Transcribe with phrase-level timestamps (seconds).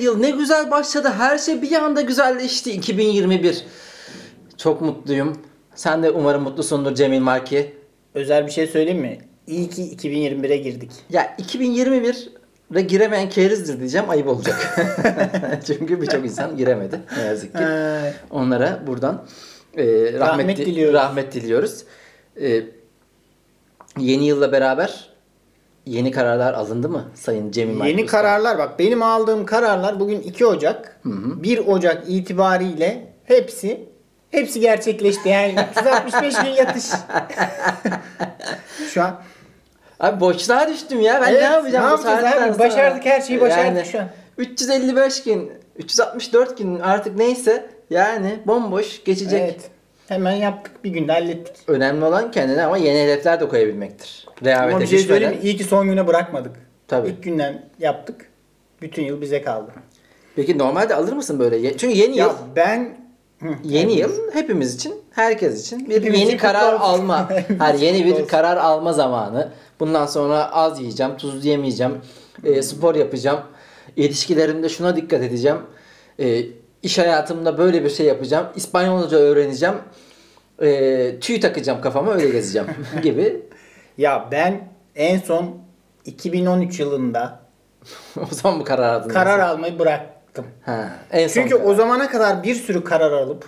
[0.00, 0.18] yıl.
[0.20, 1.08] Ne güzel başladı.
[1.16, 3.64] Her şey bir anda güzelleşti 2021.
[4.56, 5.38] Çok mutluyum.
[5.74, 7.74] Sen de umarım mutlusundur Cemil Marki.
[8.14, 9.18] Özel bir şey söyleyeyim mi?
[9.46, 10.90] İyi ki 2021'e girdik.
[11.10, 14.86] Ya 2021'e giremeyen kerizdir diyeceğim ayıp olacak.
[15.66, 17.62] Çünkü birçok insan giremedi ne yazık ki.
[18.30, 19.24] Onlara buradan
[19.76, 20.94] e, rahmet, Rahmet di- diliyoruz.
[20.94, 21.84] rahmet diliyoruz.
[22.40, 22.62] E,
[23.98, 25.09] yeni yılla beraber
[25.86, 28.16] yeni kararlar alındı mı Sayın Cemil yeni Usta?
[28.16, 31.00] kararlar bak benim aldığım kararlar bugün 2 Ocak.
[31.04, 33.88] 1 Ocak itibariyle hepsi
[34.30, 35.28] hepsi gerçekleşti.
[35.28, 36.84] Yani 365 gün yatış.
[38.94, 39.20] Şu an
[40.00, 41.20] Abi boşluğa düştüm ya.
[41.22, 42.54] Ben Evet, ne yapacağım ne yapacağız abi?
[42.54, 42.58] sonra?
[42.58, 44.08] Başardık, her şeyi başardık şu an.
[44.38, 49.40] 355 gün, 364 gün artık neyse yani bomboş geçecek.
[49.42, 49.70] evet.
[50.10, 51.56] Hemen yaptık bir günde hallettik.
[51.68, 54.26] Önemli olan kendine ama yeni hedefler de koyabilmektir.
[54.44, 55.40] Rehavete Ama bir şey söyleyeyim mi?
[55.42, 56.56] İyi ki son güne bırakmadık.
[56.88, 57.08] Tabii.
[57.08, 58.26] İlk günden yaptık.
[58.82, 59.70] Bütün yıl bize kaldı.
[60.36, 61.76] Peki normalde alır mısın böyle?
[61.76, 62.96] Çünkü yeni Ya yıl ben
[63.42, 66.84] Hı, Yeni yıl hepimiz için, herkes için bir Hepimiz yeni için karar olsun.
[66.84, 67.28] alma.
[67.58, 69.48] Her yeni bir karar alma zamanı.
[69.80, 71.92] Bundan sonra az yiyeceğim, tuz yemeyeceğim,
[72.44, 73.40] e, spor yapacağım,
[73.96, 75.58] ilişkilerimde şuna dikkat edeceğim,
[76.20, 76.42] e,
[76.82, 79.74] iş hayatımda böyle bir şey yapacağım, İspanyolca öğreneceğim,
[80.62, 82.68] e, tüy takacağım kafama öyle gezeceğim
[83.02, 83.42] gibi.
[83.98, 85.58] Ya ben en son
[86.04, 87.40] 2013 yılında
[88.16, 89.08] o zaman bu karar aldın.
[89.08, 90.46] karar almayı bıraktım.
[90.62, 91.68] Ha, en son Çünkü karar.
[91.68, 93.44] o zamana kadar bir sürü karar alıp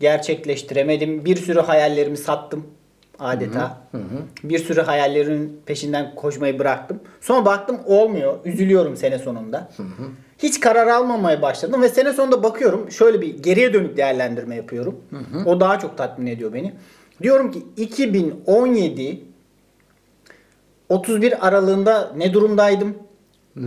[0.00, 1.24] gerçekleştiremedim.
[1.24, 2.66] Bir sürü hayallerimi sattım
[3.18, 3.78] adeta.
[4.44, 7.00] Bir sürü hayallerimin peşinden koşmayı bıraktım.
[7.20, 8.38] Sonra baktım olmuyor.
[8.44, 9.68] Üzülüyorum sene sonunda.
[10.42, 15.00] Hiç karar almamaya başladım ve sene sonunda bakıyorum şöyle bir geriye dönük değerlendirme yapıyorum.
[15.46, 16.74] O daha çok tatmin ediyor beni.
[17.22, 19.22] Diyorum ki 2017
[20.88, 22.94] 31 aralığında ne durumdaydım?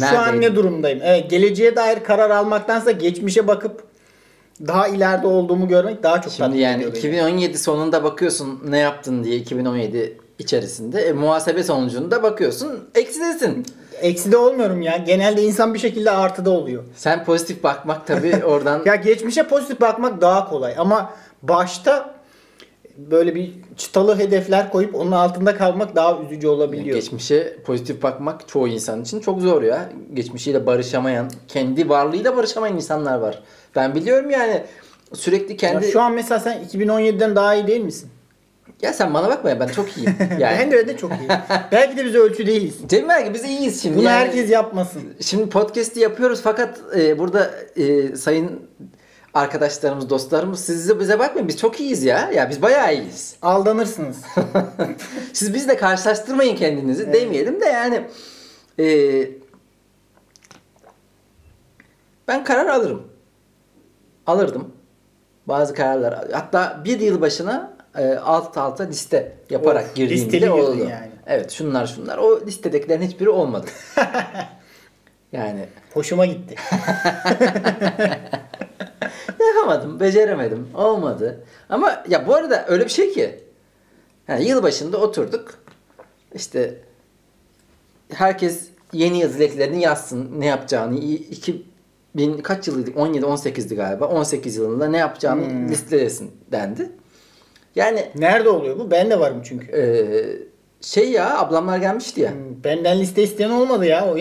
[0.10, 1.00] Şu an ne durumdayım?
[1.04, 3.84] Evet, geleceğe dair karar almaktansa geçmişe bakıp
[4.68, 7.00] daha ileride olduğumu görmek daha çok Şimdi tatmin yani ediyor beni.
[7.00, 11.02] 2017 sonunda bakıyorsun ne yaptın diye 2017 içerisinde.
[11.02, 13.66] E, muhasebe sonucunda bakıyorsun eksidesin.
[14.04, 14.98] Ekside olmuyorum ya.
[14.98, 16.84] Genelde insan bir şekilde artıda oluyor.
[16.96, 22.16] Sen pozitif bakmak tabii oradan Ya geçmişe pozitif bakmak daha kolay ama başta
[22.98, 26.96] böyle bir çıtalı hedefler koyup onun altında kalmak daha üzücü olabiliyor.
[26.96, 29.90] geçmişe pozitif bakmak çoğu insan için çok zor ya.
[30.14, 33.44] Geçmişiyle barışamayan, kendi varlığıyla barışamayan insanlar var.
[33.76, 34.64] Ben biliyorum yani
[35.14, 35.92] sürekli Ya kendi...
[35.92, 38.10] şu an mesela sen 2017'den daha iyi değil misin?
[38.84, 40.16] Ya sen bana bakma ya ben çok iyiyim.
[40.40, 40.58] Yani.
[40.60, 41.30] Ben de öyle çok iyi.
[41.72, 42.76] Belki de biz ölçü değiliz.
[42.88, 43.98] Cemil Ergi biz iyiyiz şimdi.
[43.98, 44.16] Bunu yani.
[44.16, 45.02] herkes yapmasın.
[45.20, 48.62] Şimdi podcast'i yapıyoruz fakat e, burada e, sayın
[49.34, 52.32] arkadaşlarımız, dostlarımız siz bize bakmayın biz çok iyiyiz ya.
[52.32, 53.36] Ya biz bayağı iyiyiz.
[53.42, 54.22] Aldanırsınız.
[55.34, 58.08] Siz bizle karşılaştırmayın kendinizi demeyelim de yani
[58.80, 58.86] e,
[62.28, 63.08] ben karar alırım.
[64.28, 64.72] Alırdım.
[65.48, 66.32] Bazı kararlar.
[66.32, 70.78] Hatta bir yıl başına e, alt alta liste yaparak Of, girdiğim listeli bile girdin oldu.
[70.90, 71.10] yani.
[71.28, 72.18] Evet şunlar şunlar.
[72.18, 73.68] O listedekilerin hiçbiri olmadı.
[75.32, 76.56] yani Hoşuma gitti.
[79.56, 81.44] yapamadım, beceremedim, olmadı.
[81.70, 83.40] Ama ya bu arada öyle bir şey ki
[84.28, 85.54] yani yıl başında oturduk.
[86.34, 86.76] İşte
[88.14, 90.32] herkes yeni yıl dileklerini yazsın.
[90.40, 92.92] Ne yapacağını 2000 kaç yılıydı?
[92.96, 94.06] 17 18'di galiba.
[94.08, 95.70] 18 yılında ne yapacağını Hmm.
[95.70, 96.92] listelesin dendi.
[97.76, 98.92] Yani Nerede oluyor bu?
[98.92, 99.72] Ben de varım çünkü.
[99.72, 100.38] eee,
[100.82, 102.32] şey ya ablamlar gelmişti ya.
[102.32, 104.06] Hmm, Benden liste isteyen olmadı ya.
[104.14, 104.18] O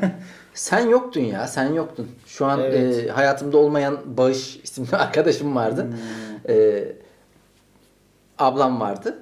[0.54, 2.08] Sen yoktun ya, sen yoktun.
[2.26, 3.04] Şu an Evet.
[3.04, 5.82] e, hayatımda olmayan Bağış isimli arkadaşım vardı.
[5.82, 6.54] Hmm.
[6.56, 6.84] E,
[8.38, 9.18] ablam vardı.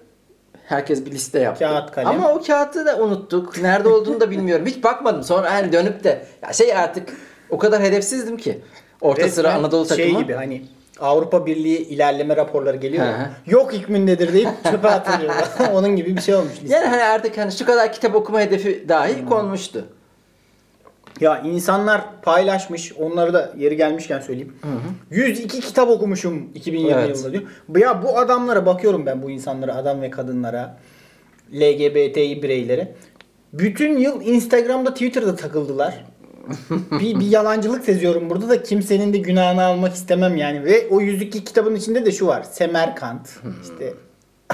[0.66, 1.64] Herkes bir liste yaptı.
[1.64, 2.08] Kağıt, kalem.
[2.08, 3.62] Ama o kağıtı da unuttuk.
[3.62, 4.66] Nerede olduğunu da bilmiyorum.
[4.66, 5.22] Hiç bakmadım.
[5.22, 7.08] Sonra hani dönüp de ya şey artık
[7.50, 8.60] o kadar hedefsizdim ki.
[9.00, 10.06] Orta sıra Resmen Anadolu takımı.
[10.08, 10.62] Şey gibi hani
[11.00, 13.04] Avrupa Birliği ilerleme raporları geliyor.
[13.06, 13.30] Ya.
[13.46, 15.48] Yok hükmündedir deyip çöpe atılıyorlar.
[15.74, 16.52] Onun gibi bir şey olmuş.
[16.62, 16.74] liste.
[16.76, 19.26] Yani hani artık hani şu kadar kitap okuma hedefi dahi Hmm.
[19.28, 19.84] konmuştu.
[21.20, 22.92] Ya insanlar paylaşmış.
[22.92, 24.52] Onları da yeri gelmişken söyleyeyim.
[25.10, 27.16] 102 kitap okumuşum 2020 Evet.
[27.16, 27.42] yılında diyor.
[27.76, 30.76] Ya bu adamlara bakıyorum ben bu insanlara, adam ve kadınlara,
[31.54, 32.92] LGBTİ bireylere.
[33.52, 36.04] Bütün yıl Instagram'da, Twitter'da takıldılar.
[37.00, 40.64] Bir, bir yalancılık seziyorum burada da kimsenin de günahını almak istemem yani.
[40.64, 42.42] Ve o 102 kitabın içinde de şu var.
[42.42, 43.28] Semerkant,
[43.62, 43.94] işte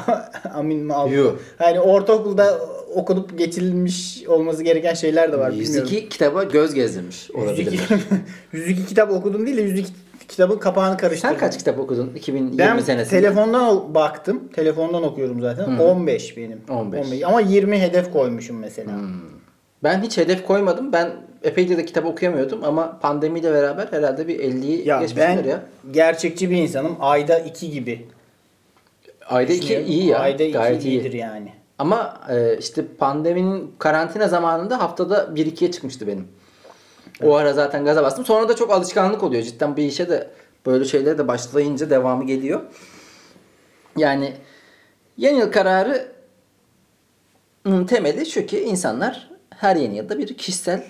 [0.55, 1.13] Amin Malum.
[1.13, 1.33] Yuh.
[1.61, 2.59] Yani ortaokulda
[2.95, 5.53] okunup geçirilmiş olması gereken şeyler de var.
[5.53, 5.89] bilmiyorum.
[5.91, 7.73] 102 kitaba göz gezdirmiş olabilir.
[7.73, 7.95] 102,
[8.53, 9.93] 102 kitap okudum değil de 102
[10.29, 11.35] kitabın kapağını karıştırdım.
[11.35, 13.21] Sen kaç kitap okudun 2020 Ben senesinde?
[13.21, 14.49] telefondan o- baktım.
[14.53, 15.79] Telefondan okuyorum zaten.
[15.79, 16.61] 15 benim.
[16.69, 17.23] 15.
[17.25, 18.91] Ama 20 hedef koymuşum mesela.
[19.83, 20.93] Ben hiç hedef koymadım.
[20.93, 21.11] Ben
[21.45, 25.63] epeyce de kitap okuyamıyordum ama pandemiyle beraber herhalde bir 50'yi Ya geçmişimdir ben ya.
[25.91, 26.97] gerçekçi bir insanım.
[27.01, 28.07] Ayda iki gibi.
[29.27, 29.89] Ayda iki düşünüyorum.
[29.91, 30.19] iyi ya.
[30.19, 30.89] Ayda iki Gayet iyi.
[30.89, 31.53] iyidir yani.
[31.79, 36.29] Ama e, işte pandeminin karantina zamanında haftada 1-2'ye çıkmıştı benim.
[37.23, 38.25] O ara zaten gaza bastım.
[38.25, 39.43] Sonra da çok alışkanlık oluyor.
[39.43, 40.31] Cidden bir işe de
[40.67, 42.61] böyle şeylere de başlayınca devamı geliyor.
[43.97, 44.33] Yani
[45.17, 46.13] yeni yıl kararı
[47.89, 50.83] temeli şu ki insanlar her yeni yılda bir kişisel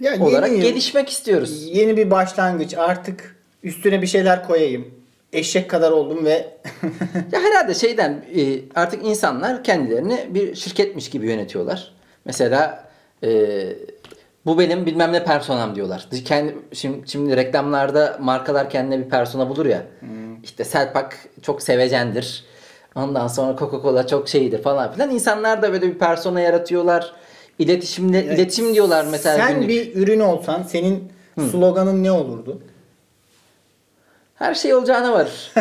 [0.00, 1.62] Ya yeni olarak yıl- gelişmek istiyoruz.
[1.66, 2.74] Yeni bir başlangıç.
[2.74, 4.94] Artık üstüne bir şeyler koyayım.
[5.32, 6.30] Eşek kadar oldum ve
[7.32, 11.92] Ya herhalde şeyden e, artık insanlar kendilerini bir şirketmiş gibi yönetiyorlar.
[12.24, 12.88] Mesela
[13.24, 13.28] e,
[14.46, 16.08] bu benim bilmem ne personam diyorlar.
[16.24, 19.82] Kendi, şimdi, şimdi reklamlarda markalar kendine bir persona bulur ya.
[20.44, 22.44] İşte Selpak çok sevecendir.
[22.94, 25.10] Ondan sonra Coca-Cola çok şeydir falan filan.
[25.10, 27.12] İnsanlar da böyle bir persona yaratıyorlar.
[27.58, 29.68] İletişimde iletişim diyorlar mesela Sen günlük.
[29.68, 31.12] bir ürün olsan senin
[31.50, 32.62] sloganın ne olurdu?
[34.34, 35.52] Her şey olacağına var.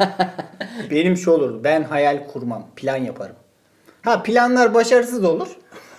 [0.90, 1.60] Benim şu olurdu.
[1.64, 2.66] Ben hayal kurmam.
[2.76, 3.36] Plan yaparım.
[4.02, 5.48] Ha planlar başarısız olur.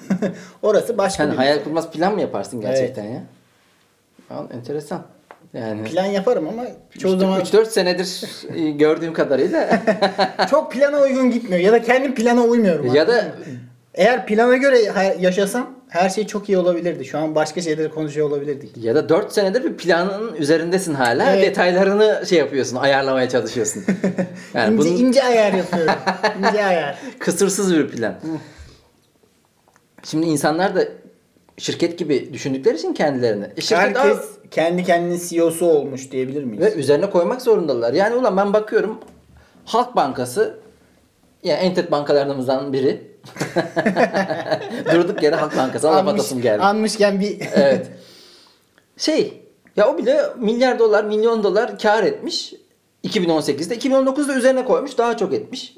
[0.62, 1.64] Orası başka Sen bir hayal mesele.
[1.64, 3.24] kurmaz plan mı yaparsın gerçekten ya?
[4.30, 5.02] Al, enteresan.
[5.54, 6.64] Yani Plan yaparım ama
[7.00, 8.24] çoğu zaman 3-4 senedir
[8.56, 9.82] e, gördüğüm kadarıyla
[10.50, 11.60] çok plana uygun gitmiyor.
[11.62, 12.96] Ya da kendim plana uymuyorum.
[12.96, 13.26] ya da?
[13.96, 14.80] Eğer plana göre
[15.20, 17.06] yaşasam her şey çok iyi olabilirdi.
[17.06, 18.78] Şu an başka şeyleri konuşuyor olabilirdik.
[18.78, 21.32] ya da 4 senedir bir planın üzerindesin hala.
[21.36, 21.46] Evet.
[21.46, 23.84] Detaylarını şey yapıyorsun, ayarlamaya çalışıyorsun.
[24.54, 25.94] Yani ince, bunun ince ayar yapıyorum.
[26.40, 26.98] ince ayar.
[27.20, 28.16] kısırsız bir plan.
[30.04, 30.84] Şimdi insanlar da
[31.58, 33.46] şirket gibi düşündükleri için kendilerini.
[33.58, 36.66] E, şirket Herkes al- kendi kendinin CEO'su olmuş diyebilir miyiz?
[36.66, 37.94] ve üzerine koymak zorundalar.
[37.94, 38.98] Yani ulan ben bakıyorum
[39.66, 40.60] Halk Bankası
[41.44, 43.11] yani en tek bankalarımızdan biri.
[44.94, 46.62] Durduk yere Halk Bankası laf atasım geldi.
[46.64, 47.88] Anmışken bir Evet.
[48.98, 49.44] Şey
[49.76, 52.54] ya o bile milyar dolar milyon dolar kar etmiş
[53.04, 55.76] 2018'de 2019'da üzerine koymuş daha çok etmiş.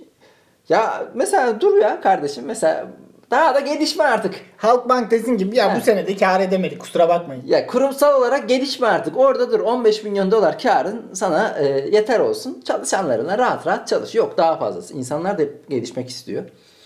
[0.70, 2.88] Ya mesela dur ya kardeşim mesela
[3.32, 4.36] daha da gelişme artık.
[4.58, 5.78] Halkbank desin gibi ya Ha.
[5.78, 7.44] bu sene de kar edemedik kusura bakmayın.
[7.48, 9.18] Ya kurumsal olarak gelişme artık.
[9.18, 12.62] Orada dur 15 milyon dolar karın sana e, yeter olsun.
[12.68, 14.16] Çalışanlarına rahat rahat çalış.
[14.16, 14.94] Yok daha fazlası.
[14.94, 16.44] İnsanlar da hep gelişmek istiyor.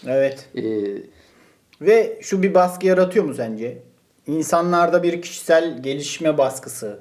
[0.07, 0.49] Evet.
[0.55, 0.63] E,
[1.81, 3.77] Ve şu bir baskı yaratıyor mu sence?
[4.27, 6.99] İnsanlarda bir kişisel gelişme baskısı,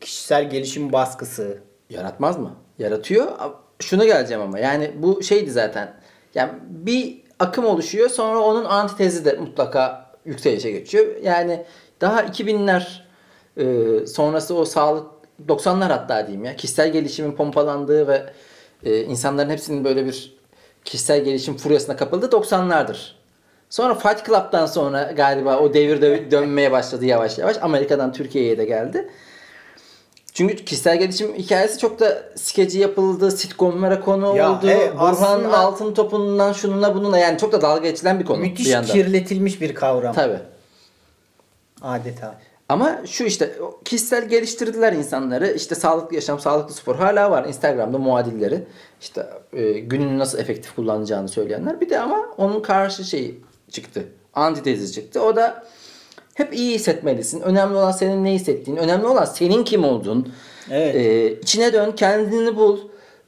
[0.00, 1.58] kişisel gelişim baskısı.
[1.90, 2.56] Yaratmaz mı?
[2.78, 3.32] Yaratıyor.
[3.80, 5.94] Şuna geleceğim ama yani bu şeydi zaten.
[6.34, 11.06] Yani bir akım oluşuyor sonra onun antitezi de mutlaka yükselişe geçiyor.
[11.22, 11.64] Yani
[12.00, 13.00] daha 2000'ler
[13.56, 15.06] e, sonrası o sağlık
[15.48, 18.26] 90'lar hatta diyeyim ya kişisel gelişimin pompalandığı ve
[18.84, 20.35] e, insanların hepsinin böyle bir
[20.86, 22.96] kişisel gelişim furyasına kapıldığı 90'lardır.
[23.70, 27.56] Sonra Fight Club'dan sonra galiba o devir dö- dönmeye başladı yavaş yavaş.
[27.62, 29.08] Amerika'dan Türkiye'ye de geldi.
[30.32, 34.66] Çünkü kişisel gelişim hikayesi çok da skeci yapıldı, sitcomlara konu Ya, oldu.
[34.70, 38.70] evet, Burhan Altın Topu'ndan şununla bununla yani çok da dalga geçilen bir konu Müthiş bir
[38.70, 38.92] yandan.
[38.92, 40.38] kirletilmiş bir kavram Tabii.
[41.82, 42.34] adeta.
[42.68, 45.52] Ama şu işte kişisel geliştirdiler insanları.
[45.52, 48.64] İşte sağlıklı yaşam, sağlıklı spor hala var Instagram'da muadilleri.
[49.00, 51.80] İşte e, gününü nasıl efektif kullanacağını söyleyenler.
[51.80, 54.04] Bir de ama onun karşı şeyi çıktı.
[54.34, 55.22] Antitezi çıktı.
[55.22, 55.64] O da
[56.34, 57.40] hep iyi hissetmelisin.
[57.40, 58.76] Önemli olan senin ne hissettiğin.
[58.76, 60.32] Önemli olan senin kim olduğun.
[60.70, 60.94] Evet.
[60.94, 62.78] E, içine dön, kendini bul.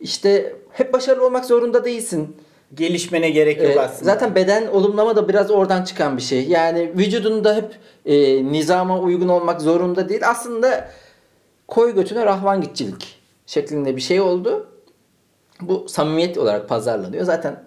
[0.01, 2.37] İşte hep başarılı olmak zorunda değilsin.
[2.75, 4.05] Gelişmene gerek yok Ee, aslında.
[4.05, 6.49] zaten beden olumlama da biraz oradan çıkan bir şey.
[6.49, 10.21] Yani vücudunda hep e, nizama uygun olmak zorunda değil.
[10.29, 10.89] Aslında
[11.69, 14.69] koy götüne rahvan gitçilik şeklinde bir şey oldu.
[15.61, 17.25] Bu samimiyet olarak pazarlanıyor.
[17.25, 17.63] Zaten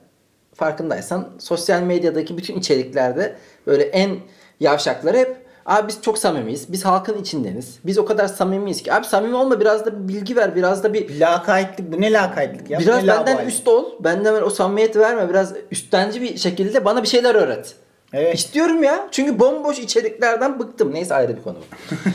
[0.55, 3.36] farkındaysan sosyal medyadaki bütün içeriklerde
[3.67, 4.17] böyle en
[4.60, 6.72] yavşakları hep Abi biz çok samimiyiz.
[6.72, 7.80] Biz halkın içindeniz.
[7.86, 8.94] Biz o kadar samimiyiz ki.
[8.94, 10.56] Abi samimi olma biraz da bilgi ver.
[10.56, 12.80] Biraz da bir Lakaytlık bu ne lakaytlık ya?
[12.80, 13.48] Biraz ne benden laubali?
[13.48, 13.86] üst ol.
[14.00, 15.30] Benden o samimiyeti verme.
[15.30, 17.75] Biraz üsttenci bir şekilde bana bir şeyler öğret.
[18.13, 18.36] Evet.
[18.36, 19.08] İstiyorum ya.
[19.12, 20.94] Çünkü bomboş içeriklerden bıktım.
[20.94, 21.58] Neyse ayrı bir konu.
[21.91, 21.96] bu.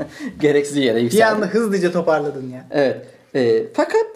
[0.40, 1.34] Gereksiz yere Bir yükseldim.
[1.36, 2.64] anda hızlıca toparladın ya.
[2.70, 3.06] Evet.
[3.34, 4.06] E, fakat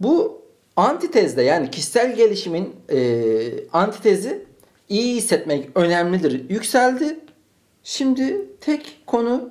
[0.00, 0.42] bu
[0.76, 2.98] antitezde yani kişisel gelişimin e,
[3.72, 4.44] antitezi
[4.88, 6.50] iyi hissetmek önemlidir.
[6.50, 7.16] Yükseldi.
[7.84, 9.50] Şimdi tek konu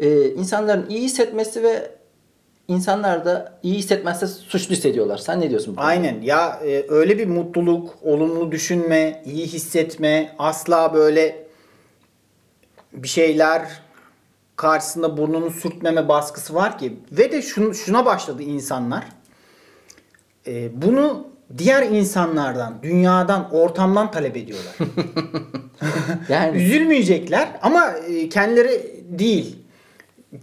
[0.00, 1.90] e, insanların iyi hissetmesi ve
[2.68, 5.18] insanlar da iyi hissetmezse suçlu hissediyorlar.
[5.18, 5.76] Sen ne diyorsun?
[5.76, 5.80] bu?
[5.80, 11.46] Aynen ya e, öyle bir mutluluk, olumlu düşünme, iyi hissetme, asla böyle
[12.92, 13.68] bir şeyler
[14.56, 19.04] karşısında burnunu sürtmeme baskısı var ki ve de şunu, şuna başladı insanlar.
[20.46, 24.74] E, bunu diğer insanlardan, dünyadan, ortamdan talep ediyorlar.
[26.28, 29.56] Yani Üzülmeyecekler ama e, kendileri değil.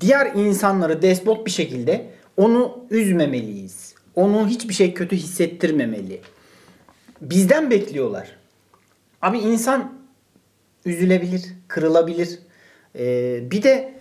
[0.02, 3.96] Diğer insanları despot bir şekilde onu üzmemeliyiz.
[4.16, 6.22] Onu hiçbir şey kötü hissettirmemeli.
[7.22, 8.38] Bizden bekliyorlar.
[9.22, 9.94] Abi insan
[10.86, 12.40] üzülebilir, kırılabilir.
[12.96, 13.94] Ee, bir de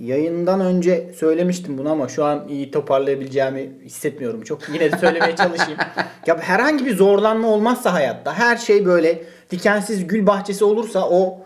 [0.00, 4.68] yayından önce söylemiştim bunu ama şu an iyi toparlayabileceğimi hissetmiyorum çok.
[4.68, 5.78] Yine de söylemeye çalışayım.
[6.26, 11.38] ya herhangi bir zorlanma olmazsa hayatta her şey böyle dikensiz gül bahçesi olursa o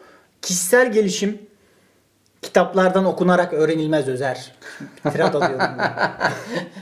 [0.43, 1.39] kişisel gelişim
[2.43, 4.53] kitaplardan okunarak öğrenilmez Özer.
[5.13, 5.67] Tirat atıyorum.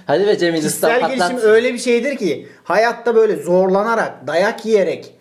[0.06, 1.18] hadi ve Cemil Kişisel patlat.
[1.18, 5.14] gelişim öyle bir şeydir ki hayatta böyle zorlanarak, dayak yiyerek,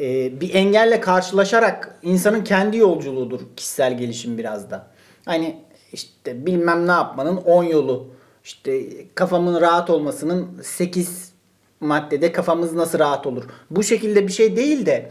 [0.00, 4.86] e, bir engelle karşılaşarak insanın kendi yolculuğudur kişisel gelişim biraz da.
[5.24, 5.56] Hani
[5.92, 8.08] işte bilmem ne yapmanın 10 yolu.
[8.44, 8.82] İşte
[9.14, 11.32] kafamın rahat olmasının 8
[11.80, 13.44] maddede kafamız nasıl rahat olur.
[13.70, 15.10] Bu şekilde bir şey değil de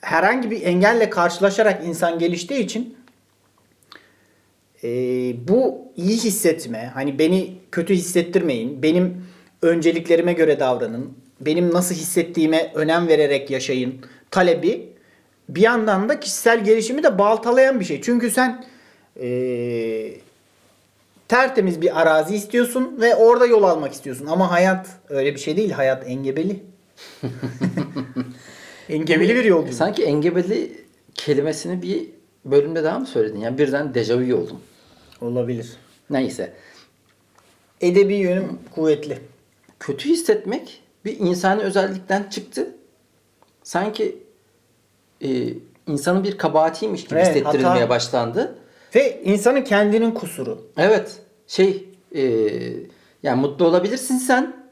[0.00, 2.96] herhangi bir engelle karşılaşarak insan geliştiği için
[4.84, 4.88] e,
[5.48, 9.26] bu iyi hissetme, hani beni kötü hissettirmeyin, benim
[9.62, 13.94] önceliklerime göre davranın, benim nasıl hissettiğime önem vererek yaşayın
[14.30, 14.92] talebi
[15.48, 18.00] bir yandan da kişisel gelişimi de baltalayan bir şey.
[18.00, 18.64] Çünkü sen
[19.20, 20.12] e,
[21.28, 24.26] tertemiz bir arazi istiyorsun ve orada yol almak istiyorsun.
[24.26, 25.70] Ama hayat öyle bir şey değil.
[25.70, 26.62] Hayat engebeli.
[28.88, 29.74] engebeli bir yolculuk.
[29.74, 32.08] Sanki engebeli kelimesini bir
[32.44, 33.40] bölümde daha mı söyledin?
[33.40, 34.60] Yani birden dejavu oldum.
[35.20, 35.76] Olabilir.
[36.10, 36.52] Neyse.
[37.80, 39.18] Edebi yönüm kuvvetli.
[39.80, 42.74] Kötü hissetmek bir insani özellikten çıktı.
[43.62, 44.18] Sanki
[45.24, 45.48] e,
[45.86, 47.88] insanın bir kabahatiymiş gibi Evet, hissettirilmeye hata.
[47.88, 48.58] başlandı.
[48.94, 50.70] Ve insanın kendinin kusuru.
[50.76, 51.18] Evet.
[51.46, 52.22] Şey e,
[53.22, 54.62] yani mutlu olabilirsin sen.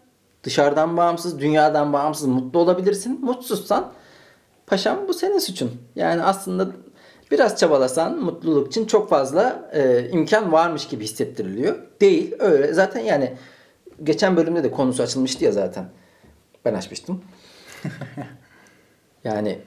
[0.42, 3.24] Dışarıdan bağımsız, dünyadan bağımsız mutlu olabilirsin.
[3.24, 3.92] Mutsuzsan
[4.66, 5.70] paşam bu senin suçun.
[5.96, 6.68] Yani aslında
[7.30, 11.78] biraz çabalasan mutluluk için çok fazla e, imkan varmış gibi hissettiriliyor.
[12.00, 12.72] Değil öyle.
[12.72, 13.36] Zaten yani
[14.04, 15.84] geçen bölümde de konusu açılmıştı ya zaten.
[16.64, 17.24] Ben açmıştım.
[19.24, 19.58] yani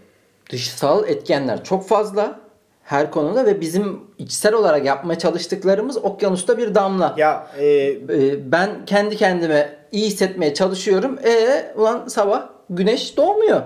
[0.51, 2.39] dışsal etkenler çok fazla
[2.83, 7.15] her konuda ve bizim içsel olarak yapmaya çalıştıklarımız okyanusta bir damla.
[7.17, 11.19] Ya e, Ee, ben kendi kendime iyi hissetmeye çalışıyorum.
[11.25, 13.61] E ulan sabah güneş doğmuyor.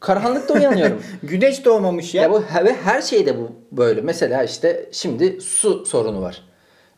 [0.00, 1.02] Karanlıkta uyanıyorum.
[1.22, 2.22] güneş doğmamış ya.
[2.22, 4.00] ya bu ve her şeyde bu böyle.
[4.00, 6.42] Mesela işte şimdi su sorunu var.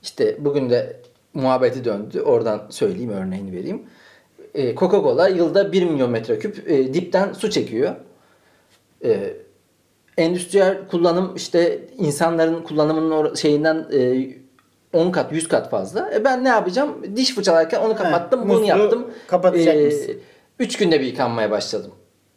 [0.03, 0.97] İşte bugün de
[1.35, 2.21] muhabbeti döndü.
[2.21, 3.83] Oradan söyleyeyim örneğini vereyim.
[4.55, 7.95] Ee, Coca-Cola yılda 1 milyon metreküp e, dipten su çekiyor.
[9.05, 9.35] Ee,
[10.19, 14.27] endüstriyel kullanım işte insanların kullanımının or- şeyinden e,
[14.99, 16.11] 10 kat 100 kat fazla.
[16.15, 17.17] E ben ne yapacağım?
[17.17, 19.11] Diş fırçalarken onu kapattım, bunu musluğu yaptım.
[19.27, 20.17] kapatacak Ee, mısın?
[20.59, 21.91] 3 günde bir yıkanmaya başladım.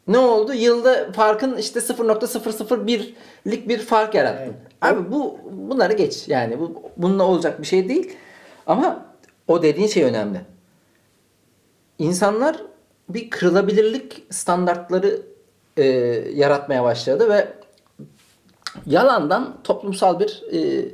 [0.07, 0.53] Ne oldu?
[0.53, 4.43] Yılda farkın işte 0.001'lik bir fark yarattın.
[4.43, 4.55] Evet.
[4.81, 6.27] Abi bu bunları geç.
[6.27, 8.13] Yani bu bununla olacak bir şey değil.
[8.67, 9.05] Ama
[9.48, 10.41] o dediğin şey önemli.
[12.00, 12.57] İnsanlar
[13.10, 15.22] bir kırılabilirlik standartları
[15.77, 15.86] e,
[16.34, 17.48] yaratmaya başladı ve
[18.86, 20.86] yalandan toplumsal bir e,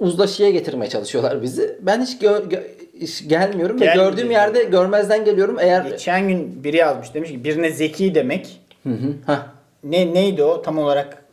[0.00, 1.78] uzlaşıya getirmeye çalışıyorlar bizi.
[1.80, 5.56] Ben hiç, gö- gö- gelmiyorum ve gördüğüm yerde görmezden geliyorum.
[5.60, 8.60] Eğer Geçen gün biri yazmış demiş ki birine zeki demek.
[8.82, 9.12] Hı hı.
[9.26, 9.46] Hah.
[9.84, 11.24] Ne neydi o tam olarak?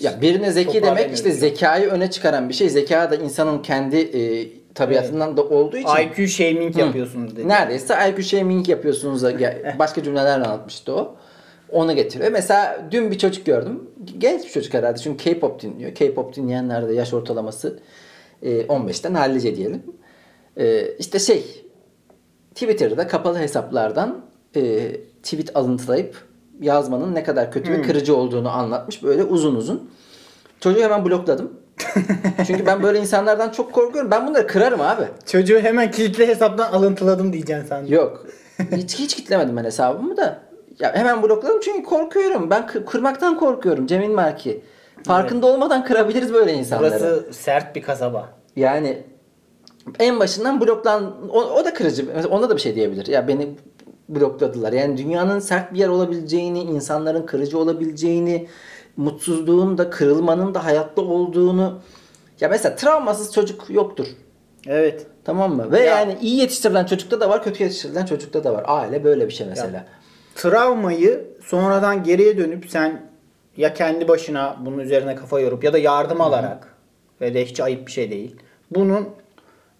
[0.00, 2.68] Ya birine zeki demek işte zekayı öne çıkaran bir şey.
[2.68, 7.48] Zeka da insanın kendi e, tabiatından da olduğu için IQ shaming yapıyorsunuz dedi.
[7.48, 9.22] neredeyse IQ shaming yapıyorsunuz
[9.78, 11.16] başka cümlelerle anlatmıştı o.
[11.72, 12.32] Onu getiriyor.
[12.32, 13.90] Mesela dün bir çocuk gördüm.
[14.18, 15.94] Genç bir çocuk herhalde çünkü K-pop dinliyor.
[15.94, 17.78] K-pop dinleyenler de yaş ortalaması
[18.42, 19.82] e, 15'ten hallice diyelim.
[20.56, 21.64] E, işte şey
[22.54, 24.20] Twitter'da kapalı hesaplardan
[24.56, 26.16] e, tweet alıntılayıp
[26.60, 29.90] yazmanın ne kadar kötü ve kırıcı olduğunu anlatmış böyle uzun uzun.
[30.60, 31.52] Çocuğu hemen blokladım.
[32.46, 34.10] Çünkü ben böyle insanlardan çok korkuyorum.
[34.10, 35.02] Ben bunları kırarım abi.
[35.26, 37.86] Çocuğu hemen kilitli hesaptan alıntıladım diyeceksin sen.
[37.86, 38.26] Yok.
[38.72, 40.49] Hiç, hiç kitlemedim ben hesabımı da.
[40.80, 42.50] Ya hemen blokladım çünkü korkuyorum.
[42.50, 44.60] Ben kı- kırmaktan korkuyorum Cemil Marki.
[45.04, 46.90] Farkında olmadan kırabiliriz böyle insanları.
[46.90, 48.28] Burası sert bir kasaba.
[48.56, 49.02] Yani
[49.98, 52.06] en başından bloklan o, o da kırıcı.
[52.14, 53.06] Mesela ona da bir şey diyebilir.
[53.06, 53.48] Ya beni
[54.08, 54.72] blokladılar.
[54.72, 58.48] Yani dünyanın sert bir yer olabileceğini, insanların kırıcı olabileceğini,
[58.96, 61.80] mutsuzluğun da kırılmanın da hayatta olduğunu
[62.40, 64.06] ya mesela travmasız çocuk yoktur.
[64.66, 65.06] Evet.
[65.24, 65.72] Tamam mı?
[65.72, 68.64] Ve Ya- yani iyi yetiştirilen çocukta da var, kötü yetiştirilen çocukta da var.
[68.66, 69.84] Aile böyle bir şey mesela.
[70.34, 73.10] Travmayı sonradan geriye dönüp sen
[73.56, 76.74] ya kendi başına bunun üzerine kafa yorup ya da yardım alarak
[77.20, 78.36] ve de hiç ayıp bir şey değil.
[78.70, 79.08] Bunun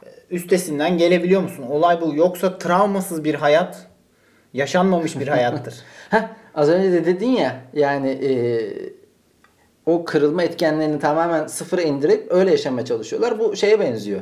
[0.03, 1.63] e, üstesinden gelebiliyor musun?
[1.63, 2.15] Olay bu.
[2.15, 3.87] Yoksa travmasız bir hayat
[4.55, 5.75] yaşanmamış bir hayattır.
[6.11, 6.23] Heh,
[6.55, 8.33] az önce de dedin ya yani e,
[9.87, 13.39] o kırılma etkenlerini tamamen sıfıra indirip öyle yaşamaya çalışıyorlar.
[13.39, 14.21] Bu şeye benziyor.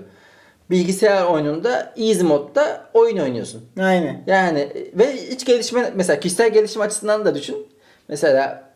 [0.71, 3.65] Bilgisayar oyununda easy modda oyun oynuyorsun.
[3.81, 4.23] Aynen.
[4.27, 7.67] Yani ve hiç gelişme mesela kişisel gelişim açısından da düşün.
[8.09, 8.71] Mesela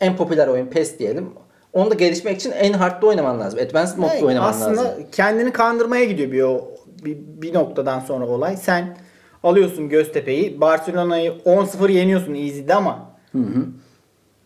[0.00, 1.30] en popüler oyun PES diyelim.
[1.72, 3.60] Onu da gelişmek için en hard'da oynaman lazım.
[3.60, 5.06] Advanced modda Evet, oynaman aslında lazım.
[5.12, 6.70] kendini kandırmaya gidiyor bir, o,
[7.04, 8.56] bir, bir noktadan sonra olay.
[8.56, 8.96] Sen
[9.42, 10.60] alıyorsun Göztepe'yi.
[10.60, 13.10] Barcelona'yı 10-0 yeniyorsun easy'de ama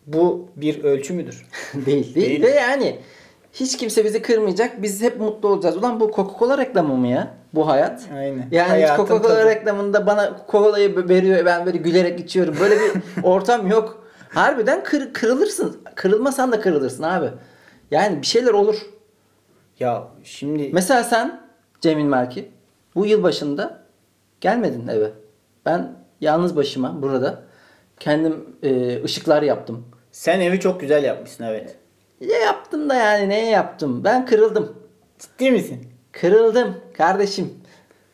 [0.07, 1.45] bu bir ölçü müdür?
[1.73, 2.15] değil, değil.
[2.15, 2.41] Değil.
[2.41, 2.95] Ve yani
[3.53, 4.81] hiç kimse bizi kırmayacak.
[4.81, 5.77] Biz hep mutlu olacağız.
[5.77, 7.33] Ulan bu Coca-Cola reklamı mı ya?
[7.53, 8.01] Bu hayat.
[8.17, 8.47] Aynen.
[8.51, 9.45] Yani Hayatın Coca-Cola tadı.
[9.45, 12.55] reklamında bana Coca-Cola'yı veriyor ben böyle gülerek içiyorum.
[12.59, 12.91] Böyle bir
[13.23, 14.03] ortam yok.
[14.29, 15.77] Harbiden kır, kırılırsın.
[15.95, 17.29] Kırılmasan da kırılırsın abi.
[17.91, 18.75] Yani bir şeyler olur.
[19.79, 21.41] Ya şimdi Mesela sen
[21.81, 22.51] Cemil Merki
[22.95, 23.83] bu yıl başında
[24.41, 25.11] gelmedin eve.
[25.65, 25.91] Ben
[26.21, 27.41] yalnız başıma burada
[27.99, 29.85] kendim e, ışıklar yaptım.
[30.11, 31.75] sen evi çok güzel yapmışsın evet.
[32.29, 34.03] Ya yaptım da yani neye yaptım?
[34.03, 34.75] Ben kırıldım.
[35.19, 35.87] Ciddi misin?
[36.11, 37.53] Kırıldım kardeşim.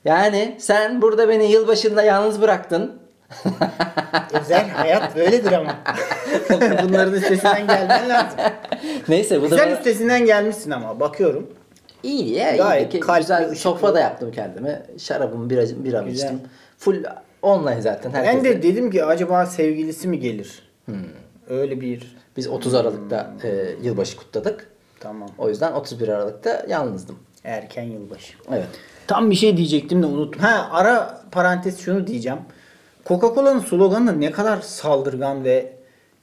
[0.05, 2.99] Yani sen burada beni yılbaşında yalnız bıraktın.
[4.41, 5.75] Özel hayat böyledir ama.
[6.83, 8.39] Bunların üstesinden gelmen lazım.
[9.09, 11.49] Neyse bu da Güzel bana- üstesinden gelmişsin ama bakıyorum.
[12.03, 12.55] iyi ya.
[12.55, 12.99] Gayet iyi.
[12.99, 14.81] kalpli, Güzel sofra da yaptım kendime.
[14.97, 16.23] Şarabımı bira, biramı Güzel.
[16.25, 16.41] içtim.
[16.77, 17.03] Full
[17.41, 18.13] online zaten.
[18.13, 20.69] Ben Herkes de dedim ki acaba sevgilisi mi gelir?
[21.49, 24.67] Öyle bir Biz 30 Aralık'ta e, yılbaşı kutladık.
[24.99, 25.29] tamam.
[25.37, 27.19] O yüzden 31 Aralık'ta yalnızdım.
[27.43, 28.33] Erken yılbaşı.
[28.51, 28.67] Evet.
[29.07, 30.41] Tam bir şey diyecektim de unuttum.
[30.41, 32.39] Ha ara parantez şunu diyeceğim.
[33.05, 35.73] Coca-Cola'nın sloganı da ne kadar saldırgan ve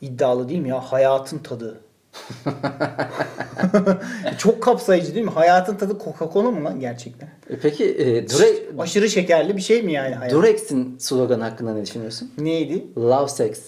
[0.00, 0.80] iddialı değil mi ya?
[0.80, 1.80] Hayatın tadı.
[4.38, 5.30] Çok kapsayıcı değil mi?
[5.30, 7.28] Hayatın tadı Coca-Cola mı lan gerçekten?
[7.50, 8.46] E peki e, Dure,
[8.78, 10.32] Aşırı şekerli bir şey mi yani hayat?
[10.34, 12.32] Durex'in sloganı hakkında ne düşünüyorsun?
[12.38, 12.86] Neydi?
[12.98, 13.60] Love sex.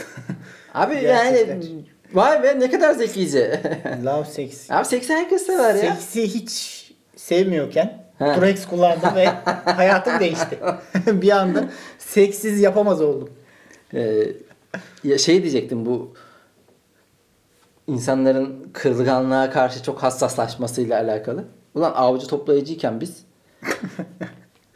[0.74, 1.46] Abi yani
[2.12, 3.62] vay be ne kadar zekice.
[4.04, 4.70] Love sex.
[4.70, 5.94] Abi seksi herkes sever ya.
[5.94, 6.84] Seksi hiç
[7.16, 8.36] sevmiyorken Ha.
[8.36, 9.26] Durex kullandım ve
[9.64, 10.58] hayatım değişti.
[11.06, 11.64] bir anda
[11.98, 13.30] seksiz yapamaz oldum.
[13.94, 14.24] Ee,
[15.04, 16.14] ya şey diyecektim bu
[17.86, 21.44] insanların kırılganlığa karşı çok hassaslaşmasıyla alakalı.
[21.74, 23.24] Ulan avcı toplayıcıyken biz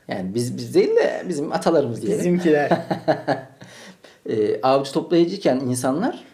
[0.09, 2.19] yani biz biz değil de bizim atalarımız diyelim.
[2.19, 2.71] Bizimkiler.
[4.29, 6.25] E, avcı toplayıcıyken insanlar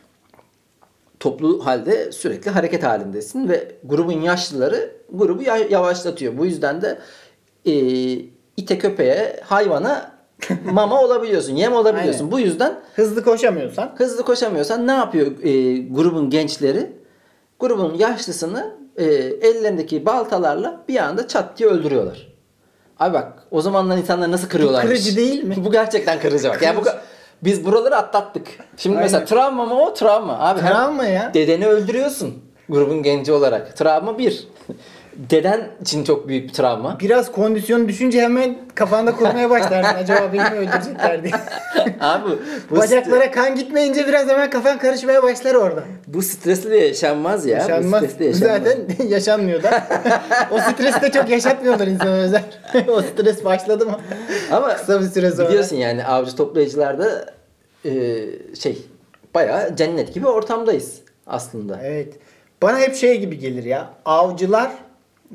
[1.21, 6.39] toplu halde sürekli hareket halindesin ve grubun yaşlıları grubu ya- yavaşlatıyor.
[6.39, 6.99] Bu yüzden de
[7.67, 7.73] e,
[8.57, 10.19] ite köpeğe hayvana
[10.65, 12.21] mama olabiliyorsun, yem olabiliyorsun.
[12.21, 12.33] Aynen.
[12.33, 16.93] Bu yüzden Hızlı koşamıyorsan hızlı koşamıyorsan ne yapıyor e, grubun gençleri?
[17.61, 19.05] Grubun yaşlısını e,
[19.43, 22.29] ellerindeki baltalarla bir anda çat diye öldürüyorlar.
[22.99, 24.91] Abi bak o zamanlar insanlar nasıl kırıyorlarmış.
[24.91, 25.55] kırıcı değil mi?
[25.65, 26.63] bu gerçekten kırıcı bak.
[26.63, 26.83] Yani bu.
[27.45, 28.47] Biz buraları atlattık.
[28.77, 29.05] Şimdi Aynen.
[29.05, 29.95] mesela travma mı o?
[29.95, 30.39] Travma.
[30.39, 31.31] Abi Travma ya.
[31.35, 32.35] Dedeni öldürüyorsun
[32.69, 33.77] grubun genci olarak.
[33.77, 34.49] Travma bir.
[35.19, 37.01] Deden için çok büyük bir travma.
[37.01, 39.99] biraz kondisyon düşünce hemen kafanda kurmaya başlardın.
[40.03, 41.33] Acaba beni mi öldürecekler diye.
[42.01, 42.31] Abi
[42.71, 45.85] bu, Bacaklara kan gitmeyince biraz hemen kafan karışmaya başlar orada.
[46.07, 47.59] bu stresli de yaşanmaz ya.
[47.59, 48.03] Yaşanmaz.
[48.19, 48.65] Bu yaşanmaz.
[48.65, 48.79] Zaten
[49.09, 49.85] yaşanmıyor da.
[50.51, 52.43] o stresi de çok yaşatmıyorlar insan özel.
[52.89, 53.99] o stres başladı mı?
[54.53, 55.49] Ama Kısa bir süre sonra.
[55.49, 57.35] biliyorsun yani avcı toplayıcılarda
[57.85, 57.91] e,
[58.61, 58.79] şey
[59.35, 60.95] bayağı cennet gibi ortamdayız
[61.27, 61.81] aslında.
[61.85, 62.15] Evet.
[62.63, 63.91] Bana hep şey gibi gelir ya.
[64.05, 64.71] Avcılar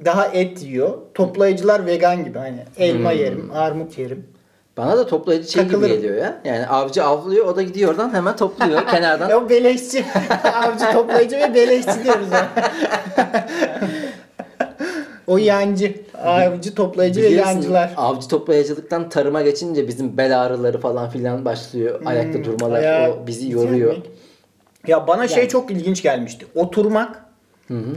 [0.06, 0.98] daha et yiyor.
[1.14, 2.38] Toplayıcılar vegan gibi.
[2.38, 3.18] Hani elma Hmm.
[3.20, 4.28] yerim, armut yerim.
[4.78, 5.88] Bana da toplayıcı şey Takılırım.
[5.94, 6.42] gibi geliyor ya.
[6.46, 9.32] Yani avcı avlıyor o da gidiyor oradan hemen topluyor kenardan.
[9.32, 10.06] O beleşçi.
[10.54, 12.28] Avcı toplayıcı ve beleşçi diyoruz
[15.28, 15.96] o yancı.
[16.24, 17.94] Avcı toplayıcı ve Biliyorsun, yancılar.
[17.98, 22.02] Avcı toplayıcılıktan tarıma geçince bizim bel ağrıları falan filan başlıyor.
[22.06, 23.96] Ayakta durmalar Hmm, ayağı o bizi yoruyor.
[24.88, 25.50] Ya bana şey Yani.
[25.50, 26.46] çok ilginç gelmişti.
[26.56, 27.23] Oturmak,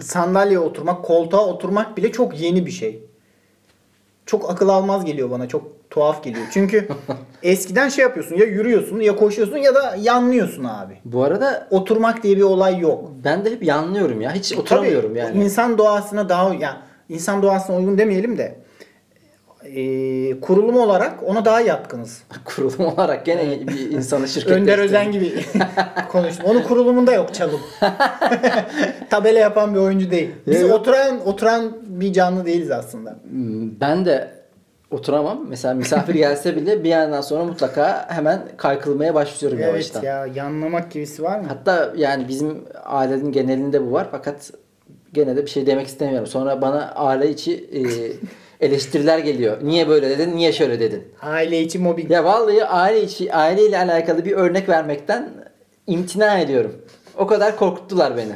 [0.02, 3.02] sandalyeye oturmak, koltuğa oturmak bile çok yeni bir şey.
[4.26, 5.48] Çok akıl almaz geliyor bana.
[5.48, 6.46] Çok tuhaf geliyor.
[6.52, 6.88] Çünkü
[7.42, 8.36] eskiden şey yapıyorsun.
[8.36, 10.98] Ya yürüyorsun ya koşuyorsun ya da yanlıyorsun abi.
[11.04, 13.10] Bu arada Oturmak diye bir olay yok.
[13.24, 14.32] ben de hep yanlıyorum ya.
[14.32, 15.44] Hiç oturamıyorum Tabii, yani.
[15.44, 16.76] İnsan doğasına daha yani
[17.08, 18.65] insan doğasına uygun demeyelim de
[19.66, 22.22] e, kurulum olarak ona daha yatkınız.
[22.44, 24.55] Kurulum olarak gene bir insanı şirkette...
[24.55, 25.33] Önder Özen gibi
[26.09, 26.46] konuştum.
[26.46, 27.61] Onun kurulumunda yok çalım.
[29.11, 30.31] Tabela yapan bir oyuncu değil.
[30.46, 30.72] Biz Yok.
[30.72, 33.16] oturan oturan bir canlı değiliz aslında.
[33.31, 34.31] Hmm, Ben de
[34.90, 35.46] oturamam.
[35.48, 40.02] Mesela misafir gelse bile bir yandan sonra mutlaka hemen kaykılmaya başlıyorum Evet yavaştan.
[40.02, 41.46] ya yanlamak gibisi var mı?
[41.48, 44.50] Hatta yani bizim ailenin genelinde bu var fakat
[45.12, 46.26] gene de bir şey demek istemiyorum.
[46.26, 47.81] Sonra bana aile içi e,
[48.60, 49.56] eleştiriler geliyor.
[49.62, 50.36] Niye böyle dedin?
[50.36, 51.04] Niye şöyle dedin?
[51.22, 52.10] Aile içi mobbing.
[52.10, 55.28] Ya vallahi aile içi aileyle alakalı bir örnek vermekten
[55.86, 56.72] imtina ediyorum.
[57.18, 58.32] O kadar korkuttular beni.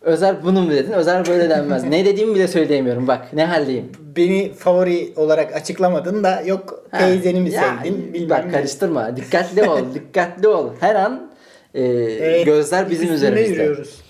[0.00, 0.92] Özer bunu mu dedin?
[0.92, 1.84] Özer böyle denmez.
[1.84, 3.08] ne dediğimi bile söyleyemiyorum.
[3.08, 3.92] Bak ne haldeyim.
[4.16, 8.52] Beni favori olarak açıklamadın da yok Ha, teyzeni mi ya, sevdin bilmem Bak ne.
[8.52, 9.16] karıştırma.
[9.16, 9.78] Dikkatli ol.
[9.94, 10.70] dikkatli ol.
[10.80, 11.30] Her an
[11.74, 13.48] e, Evet, gözler bizim üzerimizde.
[13.52, 14.00] yürüyoruz.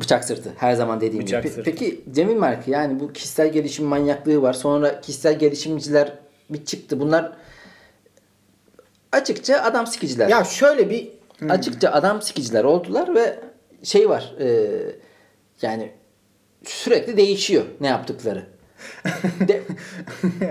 [0.00, 0.52] Bıçak sırtı.
[0.56, 1.52] Her zaman dediğim Bıçak gibi.
[1.52, 1.70] Sırtı.
[1.70, 4.52] Peki Cemil Marki yani bu kişisel gelişim manyaklığı var.
[4.52, 6.12] Sonra kişisel gelişimciler
[6.50, 7.00] bir çıktı.
[7.00, 7.32] Bunlar
[9.12, 10.28] açıkça adam sikiciler.
[10.28, 11.08] Ya şöyle bir
[11.48, 13.38] Açıkça adam sikiciler oldular ve
[13.82, 14.34] şey var.
[14.40, 14.66] e,
[15.62, 15.90] yani
[16.64, 18.46] sürekli değişiyor ne yaptıkları.
[19.48, 19.62] De-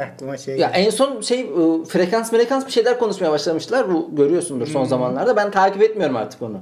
[0.04, 1.46] aklıma şey ya en son şey e,
[1.88, 3.94] frekans frekans bir şeyler konuşmaya başlamışlar.
[3.94, 5.36] Bu görüyorsundur son zamanlarda.
[5.36, 6.62] Ben takip etmiyorum artık onu.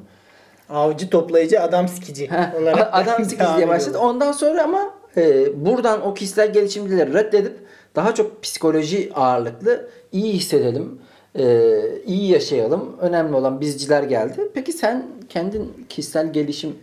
[0.71, 2.29] Avcı toplayıcı adam sikici
[2.62, 3.97] olarak adam sikiz diye başladı.
[3.97, 7.57] Ondan sonra ama e, buradan o kişisel gelişimcileri reddedip
[7.95, 10.99] daha çok psikoloji ağırlıklı iyi hissedelim,
[11.36, 11.73] e,
[12.05, 12.97] iyi yaşayalım.
[13.01, 14.51] Önemli olan bizciler geldi.
[14.53, 16.75] Peki sen kendin kişisel gelişim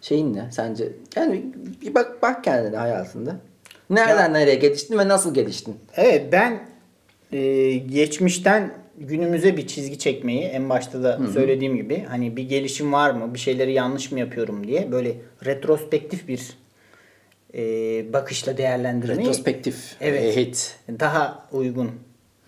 [0.00, 0.92] şeyin ne sence?
[1.16, 1.44] Yani
[1.82, 3.36] bir bak bak kendine hayatında.
[3.90, 5.76] Nereden nereye geliştin ve nasıl geliştin?
[5.96, 6.58] Evet ben
[7.32, 13.10] e, geçmişten günümüze bir çizgi çekmeyi en başta da söylediğim gibi hani bir gelişim var
[13.10, 15.12] mı bir şeyleri yanlış mı yapıyorum diye böyle
[15.46, 16.40] retrospektif bir
[17.54, 17.62] e,
[18.12, 19.96] bakışla değerlendirmeyi Retrospektif.
[20.00, 20.36] Evet.
[20.36, 20.76] hit.
[21.00, 21.90] daha uygun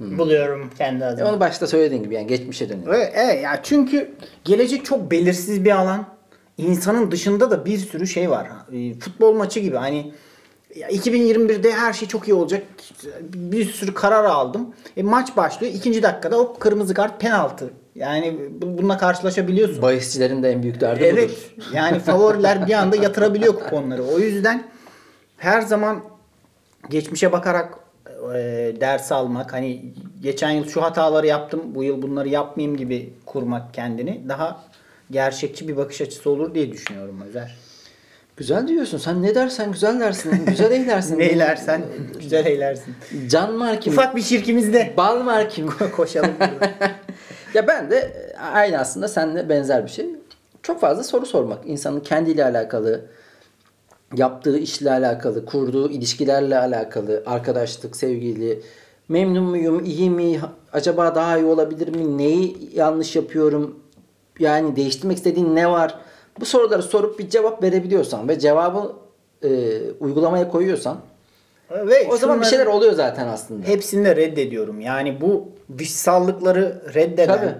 [0.00, 1.30] buluyorum kendi E, adıma.
[1.30, 2.94] onu başta söylediğin gibi yani geçmişe dönüyor.
[2.94, 4.10] Evet, evet ya çünkü
[4.44, 6.06] gelecek çok belirsiz bir alan.
[6.58, 8.48] İnsanın dışında da bir sürü şey var.
[8.72, 10.12] E, Futbol maçı gibi hani
[10.80, 12.62] 2021'de her şey çok iyi olacak.
[13.34, 14.74] Bir sürü karar aldım.
[14.96, 15.72] E, maç başlıyor.
[15.74, 17.70] ikinci dakikada hop kırmızı kart penaltı.
[17.94, 19.82] Yani bu- bununla karşılaşabiliyorsun.
[19.82, 21.30] Bahisçilerin de en büyük derdi Evet.
[21.30, 21.66] budur.
[21.74, 24.04] Yani favoriler bir anda yatırabiliyor kuponları.
[24.04, 24.64] O yüzden
[25.36, 26.00] her zaman
[26.90, 27.74] geçmişe bakarak
[28.34, 28.38] e,
[28.80, 29.82] ders almak hani
[30.22, 34.64] geçen yıl şu hataları yaptım bu yıl bunları yapmayayım gibi kurmak kendini daha
[35.10, 37.54] gerçekçi bir bakış açısı olur diye düşünüyorum Özer.
[38.36, 38.98] Güzel diyorsun.
[38.98, 40.44] Sen ne dersen güzel dersin.
[40.46, 41.18] Güzel eylersin.
[41.18, 41.82] Ne eylersen
[42.20, 42.94] güzel eylersin.
[43.28, 43.92] Can markim.
[43.92, 45.70] Ufak bir şirkimizde Bal markim.
[45.96, 46.34] koşalım.
[47.54, 50.06] ya ben de e, aynı aslında seninle benzer bir şey.
[50.62, 51.66] Çok fazla soru sormak.
[51.66, 53.04] İnsanın kendiyle alakalı,
[54.16, 58.62] yaptığı işle alakalı, kurduğu ilişkilerle alakalı, arkadaşlık, sevgili,
[59.08, 60.40] memnun muyum, iyi mi,
[60.72, 63.80] acaba daha iyi olabilir mi, neyi yanlış yapıyorum,
[64.38, 65.98] yani değiştirmek istediğin ne var?
[66.40, 68.92] Bu soruları sorup bir cevap verebiliyorsan ve cevabı
[69.42, 69.48] e,
[70.00, 70.98] uygulamaya koyuyorsan
[71.70, 73.66] Ve o zaman bir şeyler oluyor zaten aslında.
[73.66, 74.80] Hepsini de reddediyorum.
[74.80, 77.54] Yani bu dışsallıkları reddeden Tabii.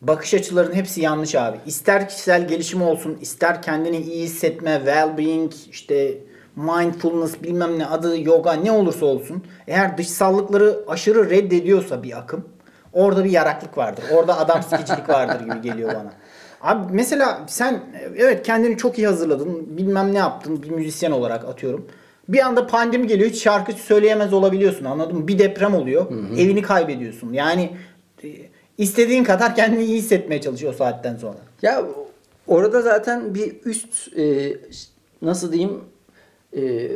[0.00, 1.56] bakış açılarının hepsi yanlış abi.
[1.66, 6.18] İster kişisel gelişim olsun, ister kendini iyi hissetme, well-being, işte
[6.56, 9.44] mindfulness bilmem ne adı yoga ne olursa olsun.
[9.66, 12.44] Eğer dışsallıkları aşırı reddediyorsa bir akım
[12.92, 14.04] orada bir yaraklık vardır.
[14.12, 16.12] Orada adam sikicilik vardır gibi geliyor bana.
[16.60, 17.80] Abi mesela sen
[18.16, 19.76] evet kendini çok iyi hazırladın.
[19.76, 21.86] Bilmem ne yaptın bir müzisyen olarak atıyorum.
[22.28, 25.28] Bir anda pandemi geliyor hiç şarkı söyleyemez olabiliyorsun anladın mı?
[25.28, 26.06] Bir deprem oluyor.
[26.38, 27.32] Evini kaybediyorsun.
[27.32, 27.70] Yani
[28.24, 28.28] e,
[28.78, 31.38] istediğin kadar kendini iyi hissetmeye çalışıyor o saatten sonra.
[31.62, 31.84] Ya
[32.46, 34.56] orada zaten bir üst e,
[35.22, 35.80] nasıl diyeyim
[36.56, 36.90] e,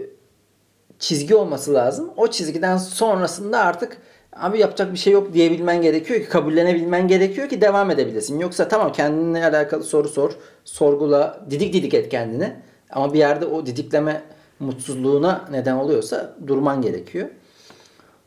[0.98, 2.10] çizgi olması lazım.
[2.16, 3.98] O çizgiden sonrasında artık
[4.36, 8.38] abi yapacak bir şey yok diyebilmen gerekiyor ki kabullenebilmen gerekiyor ki devam edebilesin.
[8.38, 10.32] Yoksa tamam kendine alakalı soru sor,
[10.64, 12.52] sorgula, didik didik et kendini.
[12.90, 14.22] Ama bir yerde o didikleme
[14.60, 17.28] mutsuzluğuna neden oluyorsa durman gerekiyor.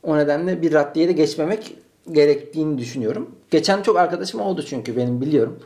[0.02, 1.74] O nedenle bir raddeye de geçmemek
[2.12, 3.30] gerektiğini düşünüyorum.
[3.50, 5.58] Geçen çok arkadaşım oldu çünkü benim biliyorum.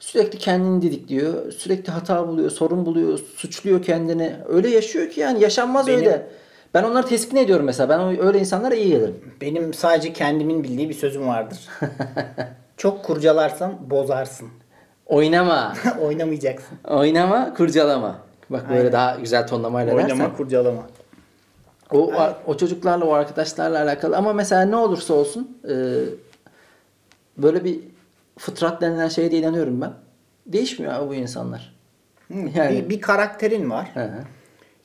[0.00, 1.52] Sürekli kendini didikliyor.
[1.52, 4.36] Sürekli hata buluyor, sorun buluyor, suçluyor kendini.
[4.48, 6.28] Öyle yaşıyor ki yani yaşanmaz Benim- öyle.
[6.74, 7.88] Ben onları teskin ediyorum mesela.
[7.88, 9.16] Ben öyle insanlara iyi gelirim.
[9.40, 11.68] Benim sadece kendimin bildiği bir sözüm vardır.
[12.76, 14.48] çok kurcalarsan bozarsın.
[15.06, 15.74] Oynama.
[16.02, 16.78] Oynamayacaksın.
[16.84, 18.18] Oynama, kurcalama.
[18.50, 18.92] Bak böyle Aynen.
[18.92, 20.10] daha güzel tonlamayla dersen.
[20.10, 20.82] Oynama kurcalama.
[21.92, 22.12] O,
[22.46, 24.16] o çocuklarla, o arkadaşlarla alakalı.
[24.16, 25.74] Ama mesela ne olursa olsun e,
[27.36, 27.80] böyle bir
[28.38, 29.92] fıtrat denilen şeye de inanıyorum ben.
[30.46, 31.74] Değişmiyor abi bu insanlar.
[32.54, 32.70] Yani.
[32.70, 33.90] Bir, bir karakterin var.
[33.94, 34.24] Hı hı.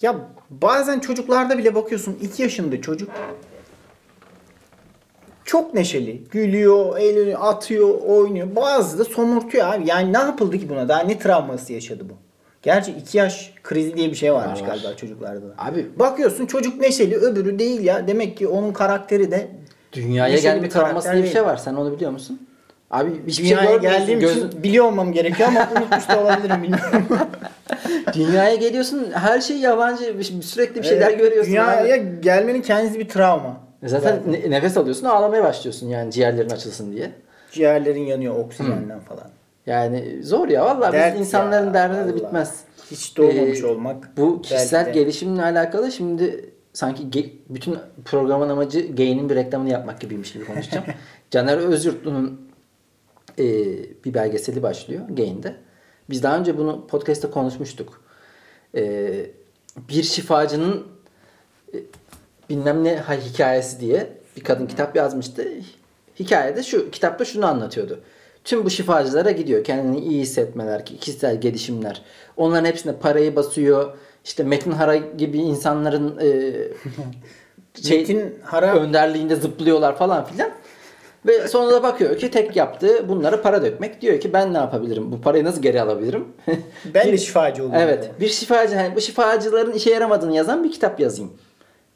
[0.04, 0.16] Ya
[0.50, 3.10] bazen çocuklarda bile bakıyorsun 2 yaşında çocuk
[5.46, 6.24] çok neşeli.
[6.32, 8.48] Gülüyor, eğleniyor, atıyor, oynuyor.
[8.56, 9.84] Bazı da somurtuyor abi.
[9.90, 10.90] Yani ne yapıldı ki buna?
[10.90, 12.14] Daha ne travması yaşadı bu?
[12.62, 14.76] Gerçi 2 yaş krizi diye bir şey varmış Var, var.
[14.76, 15.54] galiba çocuklarda da.
[15.58, 18.08] Abi Bakıyorsun çocuk neşeli, öbürü değil ya.
[18.08, 19.48] Demek ki onun karakteri de
[19.94, 21.58] dünyaya gelme bir travması diye bir şey var.
[21.58, 22.48] Sen onu biliyor musun?
[22.92, 24.00] Abi hiçbir şey Dünyaya görmüyorsun.
[24.00, 27.06] geldiğim Gözün- için biliyor olmam gerekiyor ama unutmuş da olabilirim bilmiyorum.
[28.14, 31.52] Dünyaya geliyorsun her şey yabancı bir- sürekli bir şeyler Evet, görüyorsun.
[31.54, 32.22] Dünyaya abi.
[32.22, 33.58] gelmenin kendisi bir travma.
[33.84, 37.12] Zaten ne- nefes alıyorsun ağlamaya başlıyorsun yani ciğerlerin açılsın diye.
[37.52, 39.28] Ciğerlerin yanıyor oksijenden falan.
[39.66, 42.60] Yani zor ya vallahi Dert biz insanların ya, derdine de bitmez.
[42.92, 44.18] Hiç doğmamış Ee, olmak.
[44.18, 45.04] Bu kişisel belki de.
[45.04, 50.86] gelişimle alakalı şimdi sanki ge- bütün programın amacı Gain'in bir reklamını yapmak gibiymiş gibi konuşacağım.
[51.32, 52.42] Caner Özyurtlu'nun
[53.40, 53.44] e,
[54.06, 55.56] bir belgeseli başlıyor Gain'de.
[56.10, 58.02] Biz daha önce bunu podcast'te konuşmuştuk.
[58.76, 59.12] E,
[59.90, 60.88] bir şifacının
[61.74, 61.78] e,
[62.50, 65.48] bilmem ne ha- hikayesi diye bir kadın kitap yazmıştı.
[66.20, 68.00] Hikayede şu kitapta şunu anlatıyordu.
[68.44, 69.64] Tüm bu şifacılara gidiyor.
[69.64, 72.02] Kendini iyi hissetmeler, kişisel gelişimler.
[72.38, 73.98] Onların hepsine parayı basıyor.
[74.26, 76.54] İşte Metin Hara gibi insanların e,
[77.88, 80.52] şey, Metin Hara- önderliğinde zıplıyorlar falan filan.
[81.26, 84.02] Ve sonra da bakıyor ki tek yaptığı bunlara para dökmek.
[84.02, 85.12] Diyor ki ben ne yapabilirim?
[85.12, 86.26] Bu parayı nasıl geri alabilirim?
[86.94, 87.84] Ben de şifacı olayım.
[87.84, 88.12] Evet.
[88.20, 91.32] Bir şifacı hani bu şifacıların işe yaramadığını yazan bir kitap yazayım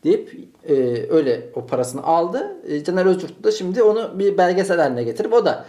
[0.03, 0.37] deyip
[0.69, 0.73] e,
[1.09, 2.55] öyle o parasını aldı.
[2.67, 5.65] E, Caner Özcurt da şimdi onu bir belgesel haline getirip o da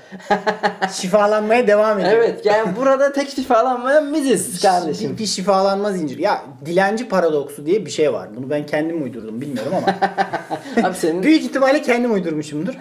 [0.92, 2.12] Şifalanmaya devam ediyor.
[2.12, 5.12] evet yani burada tek şifalanmayan biziz kardeşim.
[5.12, 6.22] Bir, bir şifalanma zinciri.
[6.22, 8.28] Ya dilenci paradoksu diye bir şey var.
[8.36, 9.96] Bunu ben kendim uydurdum bilmiyorum ama.
[10.88, 12.74] Abi senin Büyük ihtimalle kendim uydurmuşumdur.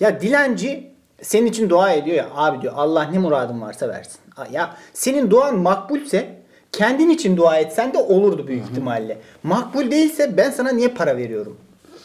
[0.00, 0.90] Ya dilenci
[1.22, 4.20] senin için dua ediyor ya abi diyor Allah ne muradın varsa versin.
[4.52, 6.39] Ya senin duan makbulse
[6.72, 9.18] kendin için dua etsen de olurdu büyük ihtimalle.
[9.42, 11.56] Makbul değilse ben sana niye para veriyorum?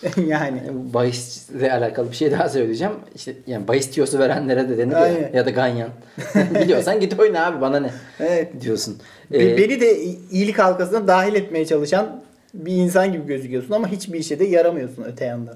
[0.28, 0.62] yani.
[0.94, 2.94] bahisle alakalı bir şey daha söyleyeceğim.
[3.16, 5.34] İşte yani bahis tiyosu verenlere de denir ya, Aynen.
[5.34, 5.90] ya da ganyan.
[6.36, 8.62] Biliyorsan git oyna abi bana ne Evet.
[8.62, 8.98] diyorsun.
[9.34, 10.00] Ee, Beni de
[10.32, 12.22] iyilik halkasına dahil etmeye çalışan
[12.54, 15.56] bir insan gibi gözüküyorsun ama hiçbir işe de yaramıyorsun öte yandan.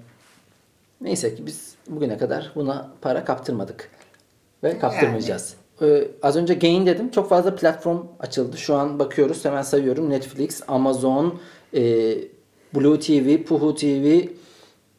[1.02, 3.90] Neyse ki biz bugüne kadar buna para kaptırmadık.
[4.64, 5.54] Ve kaptırmayacağız.
[5.82, 7.12] Ee, az önce Gain dedim.
[7.12, 8.58] Çok fazla platform açıldı.
[8.58, 9.46] Şu an bakıyoruz.
[9.46, 10.10] Hemen sayıyorum.
[10.10, 11.40] Netflix, Amazon,
[11.74, 11.82] e,
[12.76, 14.22] Blue TV, Puhu TV,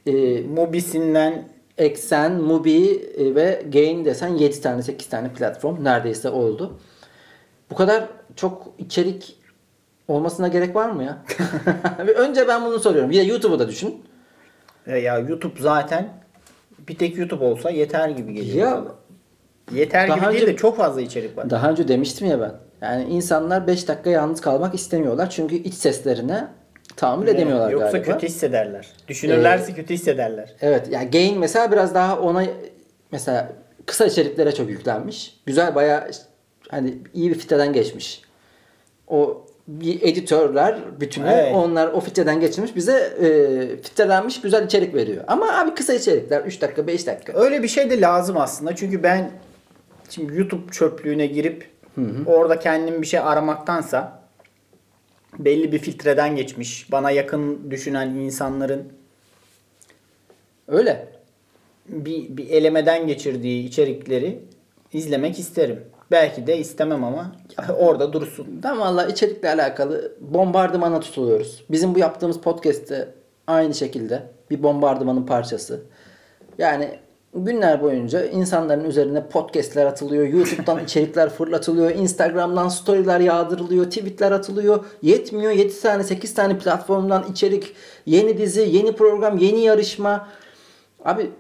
[0.07, 6.79] e, Mobisinden Exen, Mubi e, ve Gain desen 7 tane 8 tane platform neredeyse oldu.
[7.71, 9.37] Bu kadar çok içerik
[10.09, 11.23] olmasına gerek var mı ya?
[12.17, 13.11] Önce ben bunu soruyorum.
[13.11, 14.03] Bir de YouTube'u da düşün.
[14.87, 16.09] E ya YouTube zaten
[16.89, 18.69] bir tek YouTube olsa yeter gibi geliyor.
[18.69, 18.85] Ya
[19.75, 21.51] yeter daha gibi önce- değil de çok fazla içerik var.
[21.51, 22.53] Daha önce demiştim ya ben.
[22.83, 25.31] Yani insanlar 5 dakika yalnız kalmak istemiyorlar.
[25.31, 26.45] Çünkü iç seslerine
[26.97, 28.13] tahammül edemiyorlar Yoksa galiba.
[28.13, 28.87] kötü hissederler.
[29.09, 30.55] Düşünürlerse kötü hissederler.
[30.61, 30.87] Evet.
[30.91, 32.45] Yani Gain mesela biraz daha ona
[33.13, 33.53] mesela
[33.87, 35.41] kısa içeriklere çok yüklenmiş.
[35.47, 36.11] Güzel bayağı
[36.69, 38.23] hani iyi bir filtreden geçmiş.
[39.09, 41.55] O bir editörler bütünü Evet.
[41.55, 43.27] onlar o filtreden geçirmiş bize e,
[43.83, 45.25] filtrelenmiş güzel içerik veriyor.
[45.29, 47.33] Ama abi kısa içerikler 3 dakika 5 dakika.
[47.33, 48.77] Öyle bir şey de lazım aslında.
[48.77, 49.31] Çünkü ben
[50.11, 51.71] şimdi YouTube çöplüğüne girip
[52.27, 54.23] orada kendim bir şey aramaktansa
[55.39, 58.93] belli bir filtreden geçmiş, bana yakın düşünen insanların
[60.71, 61.09] Öyle.
[61.89, 64.41] bir, bir elemeden geçirdiği içerikleri
[64.93, 65.85] izlemek isterim.
[66.11, 67.37] Belki de istemem ama
[67.79, 68.47] orada dursun.
[68.63, 71.65] Ben valla içerikle alakalı bombardımana tutuluyoruz.
[71.71, 73.09] Bizim bu yaptığımız podcast'te
[73.47, 75.83] aynı şekilde bir bombardımanın parçası.
[76.59, 76.99] Yani
[77.35, 84.85] günler boyunca insanların üzerine podcast'ler atılıyor, YouTube'dan içerikler fırlatılıyor, Instagram'dan story'ler yağdırılıyor, tweet'ler atılıyor.
[85.03, 87.75] Yetmiyor 7 tane 8 tane platformdan içerik,
[88.07, 90.29] yeni dizi, yeni program, yeni yarışma.
[91.05, 91.31] Abi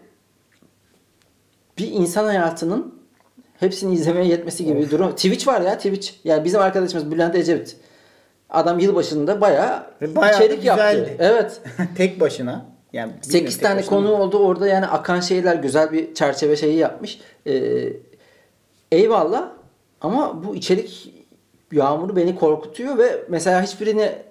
[1.78, 2.94] bir insan hayatının
[3.60, 5.10] hepsini izlemeye yetmesi gibi bir durum.
[5.10, 6.10] Twitch var ya Twitch.
[6.24, 7.76] Yani bizim arkadaşımız Bülent Ecevit.
[8.50, 11.10] Adam yılbaşında bayağı, bayağı içerik yaptı.
[11.18, 11.60] Evet.
[11.96, 12.66] tek başına.
[12.92, 14.38] Yani 8 bilmiyorum, tek tane konu oldu.
[14.38, 17.20] Orada yani akan şeyler güzel bir çerçeve şeyi yapmış.
[17.46, 17.88] Ee,
[18.92, 19.48] eyvallah
[20.00, 21.14] ama bu içerik
[21.72, 24.22] yağmuru beni korkutuyor ve mesela hiçbirine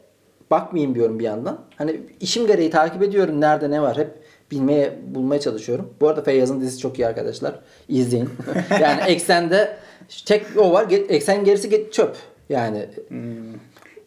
[0.52, 1.60] bakmayayım diyorum bir yandan.
[1.76, 4.10] Hani işim gereği takip ediyorum nerede ne var hep
[4.52, 5.94] bilmeye bulmaya çalışıyorum.
[6.02, 7.60] Bu arada Feyyaz'ın dizisi çok iyi arkadaşlar.
[7.88, 8.30] İzleyin.
[8.82, 9.78] yani eksende
[10.26, 10.86] tek o var.
[11.10, 12.16] Eksen gerisi ge- çöp.
[12.50, 12.86] Yani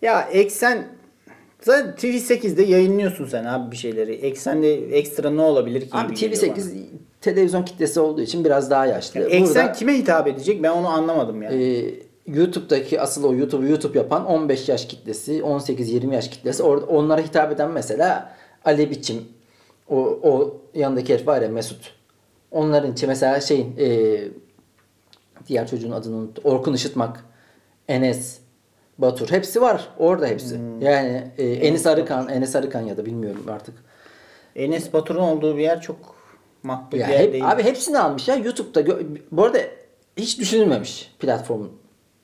[0.03, 0.85] Ya eksen
[1.63, 4.13] zaten TV8'de yayınlıyorsun sen abi bir şeyleri.
[4.13, 5.89] Eksende ekstra ne olabilir ki?
[5.93, 6.65] abi gibi geliyor bana.
[6.65, 6.85] TV8
[7.21, 9.21] televizyon kitlesi olduğu için biraz daha yaşlı.
[9.21, 10.63] Ya eksen Burada- kime hitap edecek?
[10.63, 11.65] Ben onu anlamadım yani.
[11.65, 11.95] Ee,
[12.27, 16.63] YouTube'daki asıl o YouTube YouTube yapan 15 yaş kitlesi, 18-20 yaş kitlesi.
[16.63, 19.25] Orada onlara hitap eden mesela Ali Biçim,
[19.89, 21.95] o, o yanındaki herif var ya Mesut.
[22.51, 24.19] Onların için mesela şeyin e,
[25.49, 26.45] diğer çocuğun adını unuttum.
[26.45, 27.25] Orkun Işıtmak,
[27.89, 28.39] Enes,
[29.03, 29.31] Batur.
[29.31, 29.89] Hepsi var.
[29.99, 30.61] Orada hepsi.
[30.81, 33.75] Yani e, Enis Arıkan, Enes Arıkan ya da bilmiyorum artık.
[34.57, 35.97] Enes Batur'un olduğu bir yer çok
[36.63, 37.51] makbul Ya bir yer hep, değil.
[37.51, 38.81] abi hepsini almış ya YouTube'da.
[38.81, 39.59] gö- Bu arada
[40.17, 41.73] hiç düşünülmemiş platformun.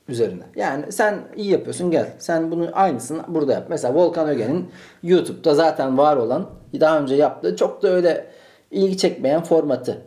[0.08, 0.42] üzerine.
[0.56, 2.06] Yani sen iyi yapıyorsun gel.
[2.18, 3.66] Sen bunu aynısını burada yap.
[3.68, 4.70] Mesela Volkan Öge'nin
[5.02, 8.26] YouTube'da zaten var olan daha önce yaptığı çok da öyle
[8.70, 9.98] ilgi çekmeyen formatı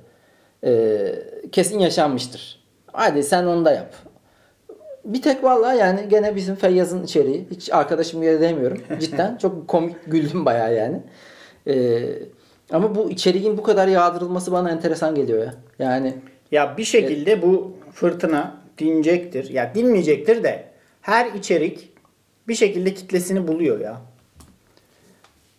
[0.64, 1.02] e,
[1.52, 2.60] kesin yaşanmıştır.
[2.94, 3.94] Hadi sen onu da yap.
[5.06, 7.48] Bir tek vallahi yani gene bizim Feyyaz'ın içeriği.
[7.52, 8.82] Hiç arkadaşım gibi demiyorum.
[9.00, 11.02] Cidden çok komik güldüm bayağı yani.
[11.68, 12.04] Ee,
[12.72, 15.54] ama bu içeriğin bu kadar yağdırılması bana enteresan geliyor ya.
[15.80, 16.16] Yani
[16.52, 19.50] Ya bir şekilde bu fırtına dinecektir.
[19.50, 20.66] Ya dinmeyecektir de
[21.02, 21.90] her içerik
[22.48, 24.02] bir şekilde kitlesini buluyor ya.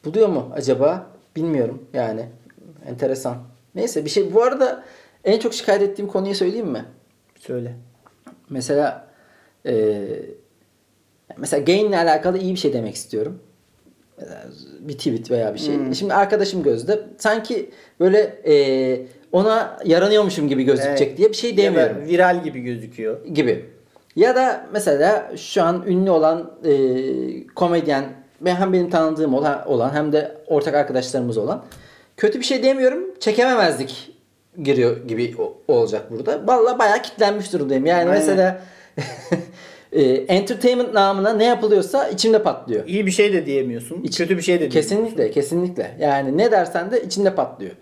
[0.05, 1.07] buluyor mu acaba?
[1.37, 2.27] Bilmiyorum yani.
[2.87, 3.37] Enteresan.
[3.75, 4.35] Neyse bir şey.
[4.35, 4.85] Bu arada
[5.25, 6.85] en çok şikayet ettiğim konuyu söyleyeyim mi?
[7.39, 7.75] Söyle.
[8.51, 9.12] Mesela
[9.67, 10.03] e,
[11.39, 13.39] mesela gain ile alakalı iyi bir şey demek istiyorum.
[14.81, 15.75] Bir tweet veya bir şey.
[15.95, 17.71] Şimdi arkadaşım gözde sanki
[18.01, 21.19] böyle e, ona yaranıyormuşum gibi gözükecek Evet.
[21.19, 23.25] diye bir şey Ya da diyemiyorum viral gibi gözüküyor.
[23.27, 23.65] gibi.
[24.17, 26.75] Ya da mesela şu an ünlü olan e,
[27.47, 28.05] komedyen
[28.45, 31.65] hem benim tanıdığım olan, hem de ortak arkadaşlarımız olan
[32.17, 33.19] kötü bir şey diyemiyorum.
[33.21, 34.11] Çekememezlik
[34.63, 35.35] giriyor gibi
[35.69, 36.47] olacak burada.
[36.47, 37.87] Vallahi bayağı kitlenmiş durumdayım.
[37.87, 38.15] Yani Aynen.
[38.15, 38.63] mesela
[39.93, 42.87] e, entertainment namına ne yapılıyorsa içimde patlıyor.
[42.87, 44.03] İyi bir şey de diyemiyorsun.
[44.03, 44.69] İç- kötü bir şey de.
[44.69, 45.97] Kesinlikle, kesinlikle.
[46.01, 47.73] Yani ne dersen de içinde patlıyor.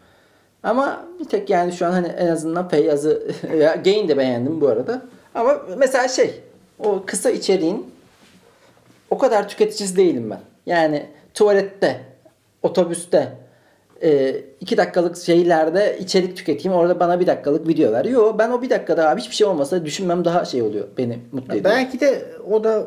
[0.62, 3.22] Ama bir tek yani şu an hani en azından Feyyaz'ı
[3.60, 5.02] ya Gain de beğendim bu arada.
[5.34, 6.40] Ama mesela şey
[6.78, 7.86] o kısa içeriğin
[9.10, 10.40] o kadar tüketicisi değilim ben.
[10.66, 12.00] Yani tuvalette,
[12.62, 13.32] otobüste,
[14.02, 16.78] e, iki dakikalık şeylerde içerik tüketeyim.
[16.78, 18.04] Orada bana bir dakikalık video ver.
[18.04, 20.86] Yo ben o bir dakikada abi hiçbir şey olmasa düşünmem daha şey oluyor.
[20.98, 21.64] Beni mutlu ediyor.
[21.64, 22.86] Belki de o da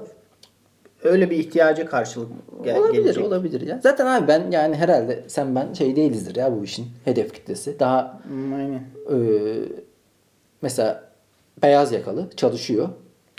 [1.03, 2.29] öyle bir ihtiyaca karşılık
[2.63, 3.25] gel- olabilir, gelecek.
[3.25, 3.79] olabilir ya.
[3.83, 7.79] Zaten abi ben yani herhalde sen ben şey değilizdir ya bu işin hedef kitlesi.
[7.79, 8.83] Daha Hmm, Aynen.
[9.11, 9.15] e,
[10.61, 11.03] mesela
[11.63, 12.89] beyaz yakalı çalışıyor.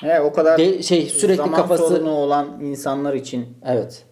[0.02, 4.02] He, o kadar De- şey, sürekli zaman kafası- sorunu olan insanlar için Evet.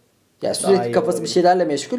[0.42, 1.98] Ya Daha sürekli kafası bir şeylerle meşgul.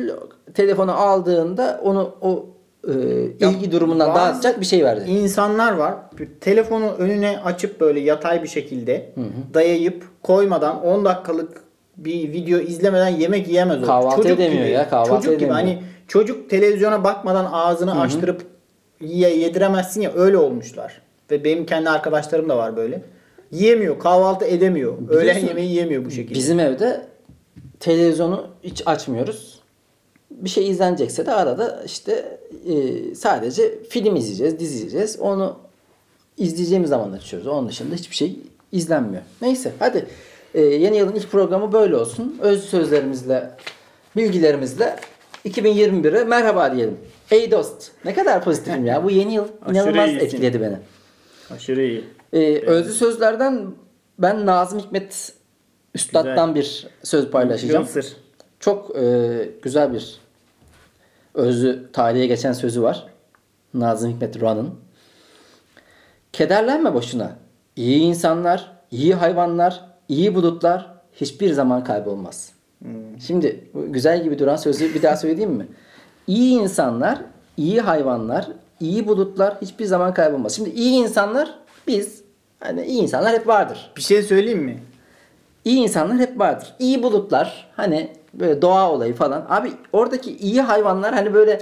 [0.53, 2.45] Telefonu aldığında onu o
[2.87, 2.93] e,
[3.39, 5.11] ilgi durumundan bazı dağıtacak bir şey verdi.
[5.11, 5.95] insanlar var.
[6.19, 9.13] Bir Telefonu önüne açıp böyle yatay bir şekilde
[9.53, 11.63] dayayıp koymadan 10 dakikalık
[11.97, 13.85] bir video izlemeden yemek yiyemez o.
[13.85, 15.55] Kahvaltı edemiyor ya, kahvaltı çocuk gibi edemiyor.
[15.55, 18.41] hani çocuk televizyona bakmadan ağzını açtırıp
[19.01, 21.01] ye, yediremezsin ya öyle olmuşlar.
[21.31, 23.01] Ve benim kendi arkadaşlarım da var böyle.
[23.51, 24.93] Yiyemiyor, kahvaltı edemiyor.
[25.09, 26.35] Öğlen Biliyorsun, yemeği yiyemiyor bu şekilde.
[26.35, 27.01] Bizim evde
[27.83, 29.59] televizyonu hiç açmıyoruz.
[30.31, 35.19] Bir şey izlenecekse de arada işte e, sadece film izleyeceğiz, dizi izleyeceğiz.
[35.19, 35.57] Onu
[36.37, 37.47] izleyeceğimiz zaman açıyoruz.
[37.47, 38.39] Onun dışında hiçbir şey
[38.71, 39.23] izlenmiyor.
[39.41, 40.05] Neyse hadi
[40.53, 42.37] e, yeni yılın ilk programı böyle olsun.
[42.41, 43.51] Öz sözlerimizle,
[44.15, 44.95] bilgilerimizle
[45.45, 46.97] 2021'e merhaba diyelim.
[47.31, 47.91] Ey dost.
[48.05, 49.03] Ne kadar pozitifim ya.
[49.03, 50.77] Bu yeni yıl inanılmaz etkiledi beni.
[51.55, 52.03] Aşırı iyi.
[52.33, 53.67] Ee, özlü sözlerden
[54.19, 55.33] ben Nazım Hikmet
[55.93, 57.85] Üstad'dan bir söz paylaşacağım.
[57.85, 58.15] Sır.
[58.59, 60.17] Çok e, güzel bir
[61.33, 63.07] özlü tarihe geçen sözü var.
[63.73, 64.69] Nazım Hikmet Duran'ın.
[66.33, 67.35] Kederlenme boşuna.
[67.75, 72.51] İyi insanlar, iyi hayvanlar, iyi bulutlar hiçbir zaman kaybolmaz.
[73.27, 75.67] Şimdi bu güzel gibi duran sözü bir daha söyleyeyim mi?
[76.27, 77.21] İyi insanlar,
[77.57, 78.47] iyi hayvanlar,
[78.79, 80.55] iyi bulutlar hiçbir zaman kaybolmaz.
[80.55, 82.23] Şimdi iyi insanlar biz
[82.59, 83.91] hani iyi insanlar hep vardır.
[83.97, 84.79] Bir şey söyleyeyim mi?
[85.65, 86.73] İyi insanlar hep vardır.
[86.79, 89.45] İyi bulutlar hani böyle doğa olayı falan.
[89.49, 91.59] Abi oradaki iyi hayvanlar hani böyle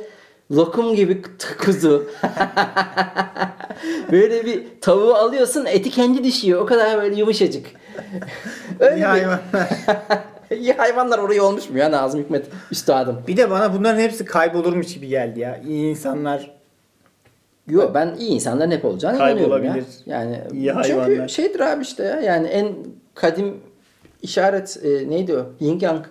[0.51, 1.21] lokum gibi
[1.65, 2.05] kuzu.
[4.11, 6.61] böyle bir tavuğu alıyorsun eti kendi düşüyor.
[6.61, 7.65] O kadar böyle yumuşacık.
[8.79, 9.39] Öyle İyi hayvanlar.
[10.51, 13.21] iyi hayvanlar oraya olmuş mu ya Nazım Hikmet üstadım?
[13.27, 15.61] Bir de bana bunların hepsi kaybolurmuş gibi geldi ya.
[15.67, 16.61] İyi insanlar
[17.67, 19.75] Yok ben iyi insanların hep olacağını inanıyorum ya.
[20.05, 21.27] Yani İyi çünkü hayvanlar.
[21.27, 22.75] şeydir abi işte ya yani en
[23.15, 23.57] kadim
[24.21, 25.45] işaret e, neydi o?
[25.59, 26.05] Yin yang.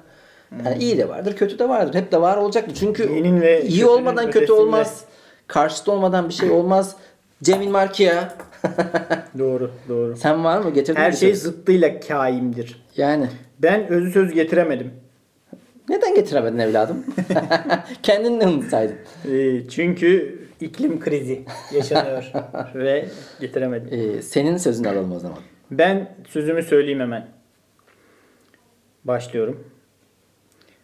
[0.65, 1.95] Yani iyi de vardır, kötü de vardır.
[1.95, 2.75] Hep de var olacaktır.
[2.81, 4.61] Çünkü İyinin ve iyi olmadan kötü ötesinde.
[4.61, 5.05] olmaz.
[5.47, 6.97] Karşıtı olmadan bir şey olmaz.
[7.43, 8.35] Cemil Markiya.
[9.39, 10.17] doğru doğru.
[10.17, 10.71] Sen var mı?
[10.71, 12.83] Getirdin Her şey zıttıyla kaimdir.
[12.97, 13.27] Yani.
[13.59, 14.91] Ben özü söz getiremedim.
[15.89, 17.05] Neden getiremedin evladım?
[18.03, 18.97] Kendin de unutsaydın.
[19.31, 21.45] Ee, çünkü iklim krizi
[21.75, 22.33] yaşanıyor
[22.75, 23.07] ve
[23.41, 23.89] getiremedim.
[24.19, 25.39] Ee, senin sözünü alalım o zaman.
[25.71, 27.27] Ben sözümü söyleyeyim hemen.
[29.05, 29.65] Başlıyorum.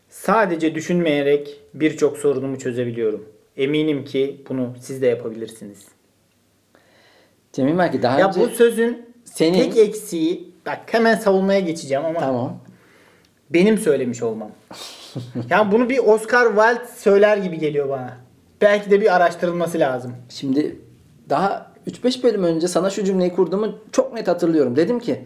[0.08, 3.28] Sadece düşünmeyerek birçok sorunumu çözebiliyorum.
[3.56, 5.84] Eminim ki bunu siz de yapabilirsiniz.
[7.52, 8.40] Cemil Marki daha Ya önce...
[8.40, 12.58] bu sözün senin- tek eksiği bak hemen savunmaya geçeceğim ama Tamam.
[13.50, 14.50] benim söylemiş olmam.
[15.50, 18.16] ya bunu bir Oscar Wilde söyler gibi geliyor bana.
[18.60, 20.12] Belki de bir araştırılması lazım.
[20.28, 20.76] Şimdi
[21.28, 24.76] daha 3-5 bölüm önce sana şu cümleyi kurduğumu çok net hatırlıyorum.
[24.76, 25.24] Dedim ki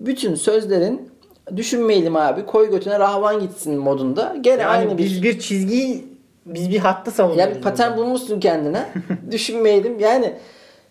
[0.00, 1.09] bütün sözlerin
[1.56, 4.36] düşünmeyelim abi koy götüne rahvan gitsin modunda.
[4.40, 6.04] Gene Yani aynı biz bir çizgiyi
[6.46, 7.40] biz bir hattı savunuyoruz.
[7.40, 8.02] yani bir patern burada.
[8.02, 8.86] bulmuşsun kendine.
[9.30, 9.98] düşünmeyelim.
[9.98, 10.32] Yani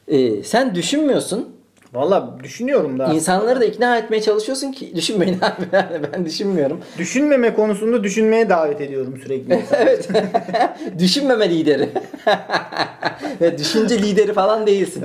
[0.08, 1.50] e, sen düşünmüyorsun.
[1.94, 3.14] Valla düşünüyorum da.
[3.14, 5.66] İnsanları da ikna etmeye çalışıyorsun ki düşünmeyin abi.
[5.72, 6.80] Yani ben düşünmüyorum.
[6.98, 9.54] Düşünmeme konusunda düşünmeye davet ediyorum sürekli.
[9.72, 10.10] evet.
[11.00, 11.90] Düşünmeme lideri.
[13.42, 15.04] Ve düşünce lideri falan değilsin.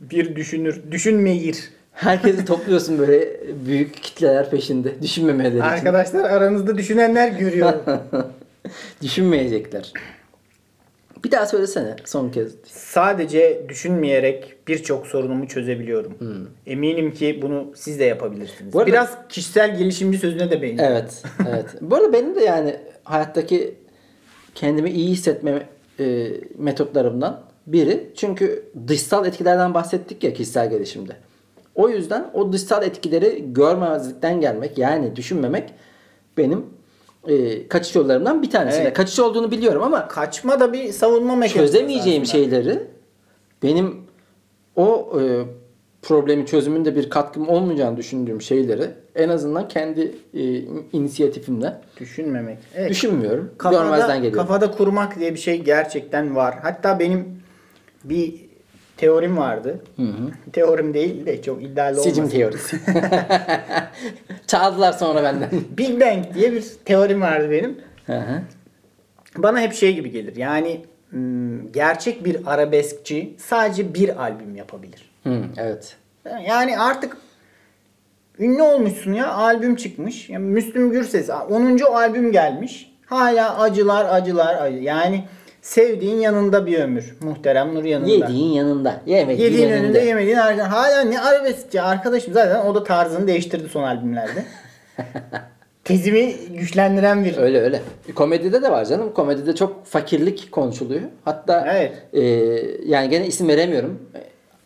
[0.00, 0.82] Bir düşünür.
[0.90, 1.77] Düşünmeyir.
[1.98, 3.28] Herkesi topluyorsun böyle
[3.66, 5.02] büyük kitleler peşinde.
[5.02, 5.60] Düşünmemeleri için.
[5.60, 7.72] Arkadaşlar aranızda düşünenler görüyor.
[9.02, 9.92] Düşünmeyecekler.
[11.24, 12.52] Bir daha söylesene son kez.
[12.66, 16.18] Sadece düşünmeyerek birçok sorunumu çözebiliyorum.
[16.66, 18.60] Eminim ki bunu siz de yapabilirsiniz.
[18.60, 18.72] Hmm.
[18.72, 20.90] Bu arada- Biraz kişisel gelişimci sözüne de benziyor.
[20.90, 21.66] Evet, evet.
[21.80, 23.74] Bu arada benim de yani hayattaki
[24.54, 25.66] kendimi iyi hissetme
[26.00, 26.28] e,
[26.58, 28.06] metotlarımdan biri.
[28.16, 31.12] Çünkü dışsal etkilerden bahsettik ya kişisel gelişimde.
[31.78, 35.74] O yüzden o dışsal etkileri görmezlikten gelmek yani düşünmemek
[36.36, 36.66] benim
[37.28, 38.80] e, kaçış yollarımdan bir tanesi.
[38.80, 38.94] Evet.
[38.94, 42.38] Kaçış olduğunu biliyorum ama Kaçma da bir savunma mekanizması çözemeyeceğim aslında.
[42.44, 42.82] şeyleri
[43.62, 43.96] benim
[44.76, 45.22] o e,
[46.02, 50.42] problemin çözümünde bir katkım olmayacağını düşündüğüm şeyleri en azından kendi e,
[50.92, 52.58] inisiyatifimle Düşünmemek.
[52.74, 52.90] Evet.
[52.90, 53.50] düşünmüyorum.
[53.58, 54.38] Kafada, Görmezden geliyorum.
[54.46, 56.54] kafada kurmak diye bir şey gerçekten var.
[56.62, 57.24] Hatta benim
[58.04, 58.47] bir
[58.98, 59.80] teorim vardı.
[60.52, 62.10] Teorim değil de çok iddialı olmasın.
[62.10, 62.80] Sicim teorisi.
[64.46, 65.50] Çaldılar sonra benden.
[65.78, 67.78] Big Bang diye bir teorim vardı benim.
[68.06, 68.42] Hı hı.
[69.36, 70.36] Bana hep şey gibi gelir.
[70.36, 70.80] Yani
[71.72, 75.10] gerçek bir arabeskçi sadece bir albüm yapabilir.
[75.24, 75.96] Hı, evet.
[76.46, 77.16] Yani artık
[78.38, 80.30] ünlü olmuşsun ya albüm çıkmış.
[80.30, 81.78] Yani Müslüm Gürses 10.
[81.78, 82.92] albüm gelmiş.
[83.06, 84.76] Hala acılar acılar acı.
[84.76, 85.24] Yani
[85.68, 87.16] sevdiğin yanında bir ömür.
[87.20, 88.10] Muhterem Nur yanında.
[88.10, 89.00] Yediğin yanında.
[89.06, 89.84] Yemediğin Yediğin önünde.
[89.84, 90.72] önünde yemediğin arkasında.
[90.72, 94.44] Hala ne arabeskçi arkadaşım zaten o da tarzını değiştirdi son albümlerde.
[95.84, 97.80] Tezimi güçlendiren bir Öyle öyle.
[98.14, 99.12] Komedide de var canım.
[99.14, 101.02] Komedide çok fakirlik konuşuluyor.
[101.24, 102.02] Hatta Evet.
[102.12, 102.20] e,
[102.86, 103.98] yani gene isim veremiyorum.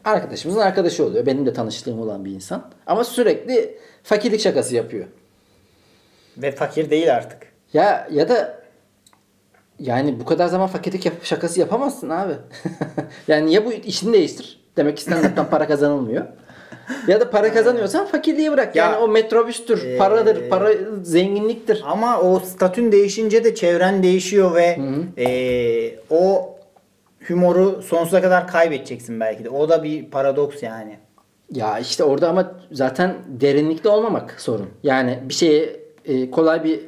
[0.05, 1.26] Arkadaşımızın arkadaşı oluyor.
[1.26, 2.70] Benim de tanıştığım olan bir insan.
[2.86, 5.07] Ama sürekli fakirlik şakası yapıyor.
[6.38, 7.38] ve fakir değil artık.
[7.72, 8.61] Ya ya da
[9.83, 12.33] yani bu kadar zaman fakirlik yap- şakası yapamazsın abi.
[13.28, 14.61] yani ya bu işini değiştir.
[14.76, 16.24] Demek ki stand-up'tan para kazanılmıyor.
[17.09, 18.76] Ya da para kazanıyorsan fakirliği bırak.
[18.76, 20.70] Ya, yani o metrobüstür, ee, paradır, para
[21.03, 21.83] zenginliktir.
[21.87, 24.78] Ama o statün değişince de çevren değişiyor ve
[25.16, 26.55] eee, o
[27.28, 29.51] humoru sonsuza kadar kaybedeceksin belki de.
[29.51, 30.97] O da bir paradoks yani.
[31.53, 34.68] Ya işte orada ama zaten derinlikte olmamak sorun.
[34.83, 36.80] Yani bir şeye e, kolay bir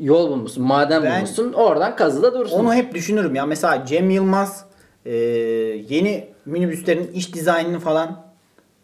[0.00, 1.52] yol bulmuşsun, maden Ben- bulmuşsun.
[1.52, 2.58] Oradan kazıda dursun.
[2.58, 3.46] Onu hep düşünürüm ya.
[3.46, 4.64] Mesela Cem Yılmaz
[5.06, 5.12] eee,
[5.88, 8.22] yeni minibüslerin iç dizaynını falan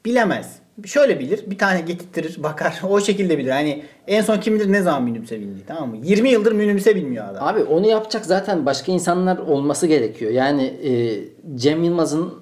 [0.05, 0.59] bilemez.
[0.85, 1.41] Şöyle bilir.
[1.47, 2.81] Bir tane getirtirir bakar.
[2.89, 3.51] O şekilde bilir.
[3.51, 5.97] Hani en son kim bilir ne zaman minibüse bindi tamam mı?
[6.03, 7.49] 20 yıldır minibüse binmiyor adam.
[7.49, 10.33] Abi onu yapacak zaten başka insanlar olması gerekiyor.
[10.33, 11.15] Yani e,
[11.59, 12.35] Cem Yılmaz'ın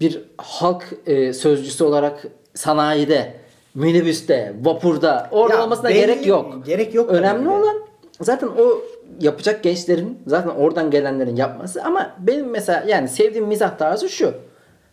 [0.00, 3.34] bir halk e, sözcüsü olarak sanayide,
[3.74, 6.66] minibüste, vapurda orada Ya olmasına belli- gerek yok.
[6.66, 7.76] gerek yok Önemli olan
[8.20, 8.78] zaten o
[9.20, 14.32] yapacak gençlerin zaten oradan gelenlerin yapması ama benim mesela yani sevdiğim mizah tarzı şu.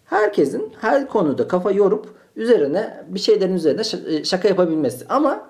[0.05, 3.82] Herkesin her konuda kafa yorup üzerine bir şeylerin üzerine
[4.17, 5.05] e, şaka yapabilmesi.
[5.09, 5.41] Ama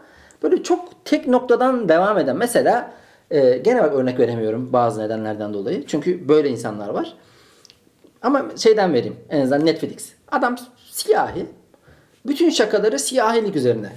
[0.44, 2.92] böyle çok tek noktadan devam eden mesela
[3.32, 5.86] e, gene bak örnek veremiyorum bazı nedenlerden dolayı.
[5.88, 7.14] Çünkü böyle insanlar var.
[8.22, 10.12] Ama şeyden vereyim en azından Netflix.
[10.32, 10.56] Adam
[10.92, 11.46] siyahi.
[12.28, 13.90] Bütün şakaları siyahilik üzerine.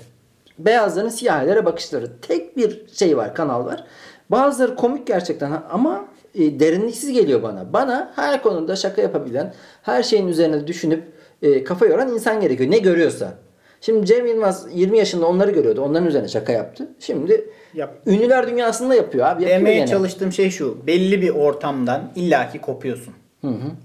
[0.58, 2.20] Beyazların siyahilere bakışları.
[2.22, 3.84] Tek bir şey var, kanal var.
[4.30, 6.04] Bazıları komik gerçekten ama
[6.34, 7.72] e, derinliksiz geliyor bana.
[7.72, 11.02] Bana her konuda şaka yapabilen, her şeyin üzerine düşünüp
[11.42, 12.70] e, kafa yoran insan gerekiyor.
[12.70, 13.34] Ne görüyorsa.
[13.80, 15.80] Şimdi Cem Yılmaz 20 yaşında onları görüyordu.
[15.82, 16.88] Onların üzerine şaka yaptı.
[17.00, 17.94] Şimdi Yap.
[18.06, 19.42] ünlüler dünyasında yapıyor abi.
[19.42, 19.86] Yapıyor Demeye gene.
[19.86, 20.86] çalıştığım şey şu.
[20.86, 23.14] Belli bir ortamdan illaki kopuyorsun.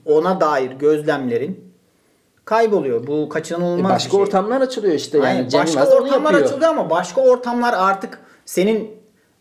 [0.06, 1.73] Ona dair gözlemlerin
[2.46, 3.08] kayboluyor.
[3.08, 4.22] Bu E, kaçınılmaz başka bir şey.
[4.22, 5.18] ortamlar açılıyor işte.
[5.18, 8.92] Yani Aynen, başka ortamlar açıldı ama başka ortamlar artık senin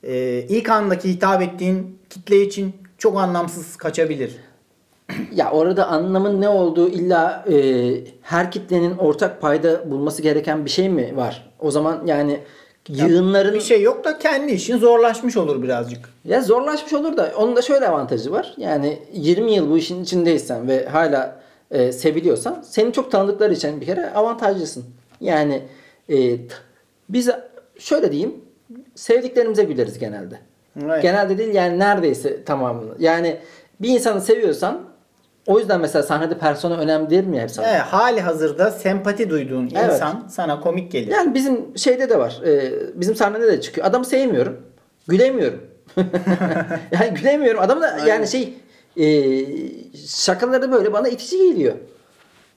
[0.03, 0.15] e,
[0.49, 4.37] ilk andaki hitap ettiğin kitle için çok anlamsız kaçabilir.
[5.35, 7.55] Ya orada anlamın ne olduğu illa e,
[8.23, 11.51] her kitlenin ortak payda bulması gereken bir şey mi var?
[11.61, 12.41] O zaman yani
[12.89, 16.09] yığınların Bir şey yok da kendi işin zorlaşmış olur birazcık.
[16.25, 18.55] ya zorlaşmış olur da onun da şöyle avantajı var.
[18.57, 21.42] Yani 20 yıl bu işin içindeysen ve hala
[21.73, 24.85] e, seviliyorsan seni çok tanıdıkları için bir kere avantajlısın.
[25.21, 25.63] Yani
[26.11, 26.37] e,
[27.09, 27.31] biz
[27.79, 28.35] şöyle diyeyim
[28.95, 30.39] sevdiklerimize güleriz genelde.
[30.85, 31.03] Evet.
[31.03, 32.95] Genelde değil yani neredeyse tamamını.
[32.99, 33.37] Yani
[33.81, 34.81] bir insanı seviyorsan
[35.47, 37.67] o yüzden mesela sahnede persona önemli değil mi hep sana?
[37.67, 39.93] Evet, hali hazırda sempati duyduğun Evet.
[39.93, 41.13] insan sana komik gelir.
[41.13, 42.41] Yani bizim şeyde de var.
[42.47, 43.87] e, bizim sahnede de çıkıyor.
[43.87, 44.61] Adamı sevmiyorum.
[45.09, 45.61] Gülemiyorum.
[46.93, 47.61] yani gülemiyorum.
[47.61, 48.55] Adam da yani şey
[49.01, 49.07] e,
[50.07, 51.75] şakaları böyle bana itici geliyor.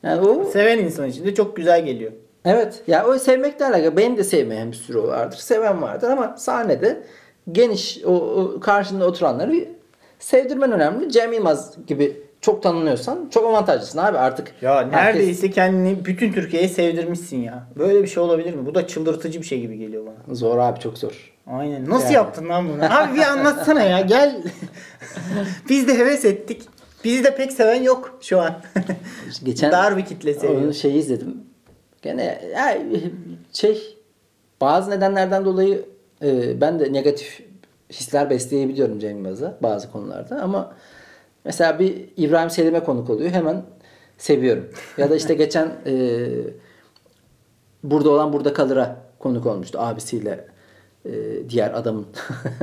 [0.04, 2.12] Yani o Seven insan için de çok güzel geliyor.
[2.46, 2.84] evet.
[2.88, 3.98] Ya o sevmekle alakalı.
[3.98, 5.38] Benim de sevmeyen bir sürü vardır.
[5.38, 7.04] Seven vardır ama sahnede
[7.52, 9.66] geniş o, o karşında oturanları
[10.20, 11.12] sevdirmen önemli.
[11.12, 14.52] Cem Yılmaz gibi çok tanınıyorsan çok avantajlısın abi artık.
[14.62, 17.68] Ya herkes- neredeyse kendini bütün Türkiye'ye sevdirmişsin ya.
[17.78, 18.66] Böyle bir şey olabilir mi?
[18.66, 20.36] Bu da çıldırtıcı bir şey gibi geliyor bana.
[20.36, 21.35] Zor abi çok zor.
[21.48, 21.90] Aynen.
[21.90, 22.14] Nasıl Yani.
[22.14, 22.84] yaptın lan bunu?
[22.84, 24.02] Abi bir anlatsana ya.
[24.02, 24.44] Gel.
[25.70, 26.62] Biz de heves ettik.
[27.04, 28.62] Bizi de pek seven yok şu an.
[29.44, 30.62] Geçen Dar bir kitle seviyor.
[30.62, 31.38] Onu şeyi izledim.
[32.02, 32.78] Gene ya,
[33.54, 33.98] şey
[34.62, 35.86] bazı nedenlerden dolayı
[36.24, 37.42] e, ben de negatif
[37.92, 40.74] hisler besleyebiliyorum Cem Yılmaz'a bazı konularda ama
[41.46, 43.64] mesela bir İbrahim Selim'e konuk oluyor hemen
[44.18, 44.70] seviyorum.
[44.98, 45.94] Ya da işte geçen e,
[47.84, 50.48] burada olan burada kalır'a konuk olmuştu abisiyle
[51.06, 51.12] e,
[51.50, 52.08] diğer adamın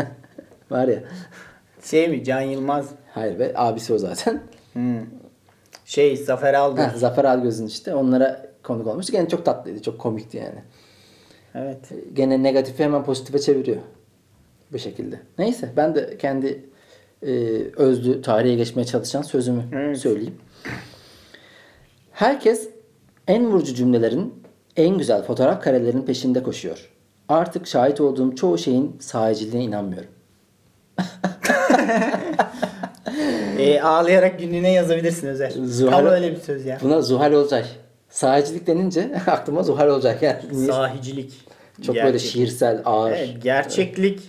[0.70, 1.02] var ya
[1.82, 2.24] Şey mi?
[2.24, 2.88] Can Yılmaz.
[3.14, 4.42] hayır be abisi o zaten.
[4.72, 5.00] Hmm.
[5.84, 6.84] Şey Zafer Algöz.
[6.84, 9.12] Heh, Zafer Algöz'ün işte onlara konuk olmuştu.
[9.12, 9.82] Gene çok tatlıydı.
[9.82, 10.62] Çok komikti yani.
[11.54, 11.88] Evet.
[12.12, 13.76] Gene negatifi hemen pozitife çeviriyor.
[14.72, 15.20] Bu şekilde.
[15.38, 16.64] Neyse ben de kendi
[17.22, 17.30] e,
[17.76, 19.98] özlü tarihe geçmeye çalışan sözümü Evet.
[19.98, 20.34] söyleyeyim.
[22.12, 22.68] Herkes
[23.28, 24.34] en vurucu cümlelerin,
[24.76, 26.91] en güzel fotoğraf karelerinin peşinde koşuyor.
[27.32, 30.10] Artık şahit olduğum çoğu şeyin sahiciliğine inanmıyorum.
[33.58, 35.50] Ee, ağlayarak günlüğüne yazabilirsin Özer.
[35.50, 36.78] Zuhal- Tam öyle bir söz ya.
[36.82, 37.64] Buna Zuhal Olcay.
[38.08, 40.66] Sahicilik denince aklıma Zuhal Olcay yani.
[40.66, 41.32] Sahicilik.
[41.86, 42.30] Çok böyle Gerçek.
[42.30, 43.10] şiirsel, ağır.
[43.10, 44.20] Evet, gerçeklik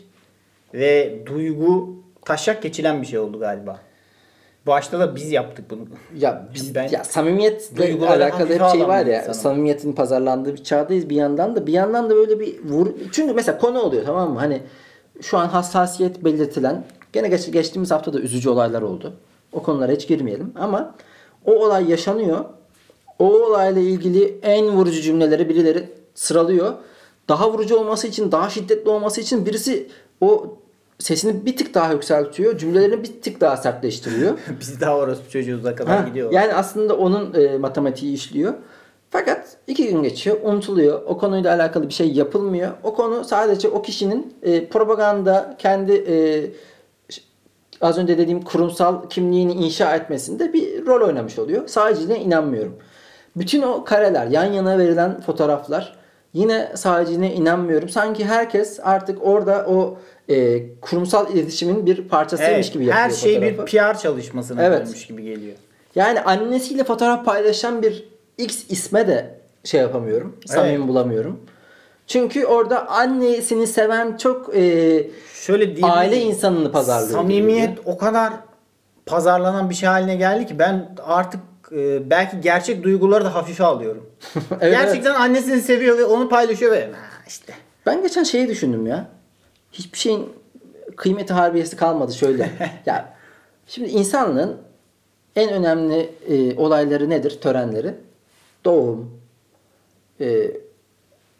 [0.74, 1.95] ve duygu
[2.26, 3.80] taşak geçilen bir şey oldu galiba.
[4.68, 5.82] Başta da biz yaptık bunu.
[6.18, 9.20] Ya biz Ben- ya samimiyetle alakalı hep şey var ya.
[9.20, 9.34] insanım.
[9.34, 13.57] Samimiyetin pazarlandığı bir çağdayız bir yandan da bir yandan da böyle bir vur çünkü mesela
[13.57, 14.39] konu oluyor tamam mı?
[14.39, 14.61] Hani
[15.22, 19.14] şu an hassasiyet belirtilen gene geç, geçtiğimiz hafta da üzücü olaylar oldu.
[19.53, 20.95] O konulara hiç girmeyelim ama
[21.45, 22.45] o olay yaşanıyor.
[23.20, 26.74] O olayla ilgili en vurucu cümleleri birileri sıralıyor.
[27.30, 29.88] Daha vurucu olması için, daha şiddetli olması için birisi
[30.22, 30.57] o
[31.04, 32.58] sesini bir tık daha yükseltiyor.
[32.58, 34.38] Cümlelerini bir tık daha sertleştiriyor.
[34.60, 36.32] biz daha orası çocuğuza kadar Ha, gidiyor.
[36.32, 38.54] Yani aslında onun e, matematiği işliyor.
[39.10, 41.01] Fakat iki gün geçiyor, unutuluyor.
[41.06, 42.72] O konuyla alakalı bir şey yapılmıyor.
[42.84, 46.16] O konu sadece o kişinin e, propaganda, kendi e,
[47.82, 51.68] az önce dediğim kurumsal kimliğini inşa etmesinde bir rol oynamış oluyor.
[51.68, 52.76] Sadece inanmıyorum.
[53.36, 55.95] Bütün o kareler, yan yana verilen fotoğraflar
[56.34, 57.89] yine sadece inanmıyorum.
[57.89, 59.97] Sanki herkes artık orada o
[60.30, 63.94] e, kurumsal iletişimin bir parçasıymış Evet, gibi yapıyor her şey bir fotoğrafı.
[63.94, 64.86] PR çalışmasına Evet.
[64.86, 65.56] dönmüş gibi geliyor.
[65.96, 70.36] Yani annesiyle fotoğraf paylaşan bir X isme de şey yapamıyorum.
[70.46, 71.40] Samimi bulamıyorum.
[72.08, 77.12] Çünkü orada annesini seven çok e, Şöyle aile insanını pazarlıyor.
[77.20, 78.34] Samimiyet o kadar
[79.06, 81.40] pazarlanan bir şey haline geldi ki ben artık
[81.72, 84.10] e, belki gerçek duyguları da hafife alıyorum.
[84.62, 86.98] Evet, Gerçekten annesini seviyor ve onu paylaşıyor ve "Ha,
[87.28, 87.54] işte
[87.86, 89.08] Ben geçen şeyi düşündüm ya.
[89.74, 90.30] Hiçbir şeyin
[90.96, 92.50] kıymeti harbiyesi kalmadı şöyle.
[92.86, 93.14] ya
[93.68, 94.58] şimdi insanlığın
[95.36, 97.38] en önemli e, olayları nedir?
[97.42, 97.96] Törenleri.
[98.66, 99.22] Doğum,
[100.22, 100.52] e,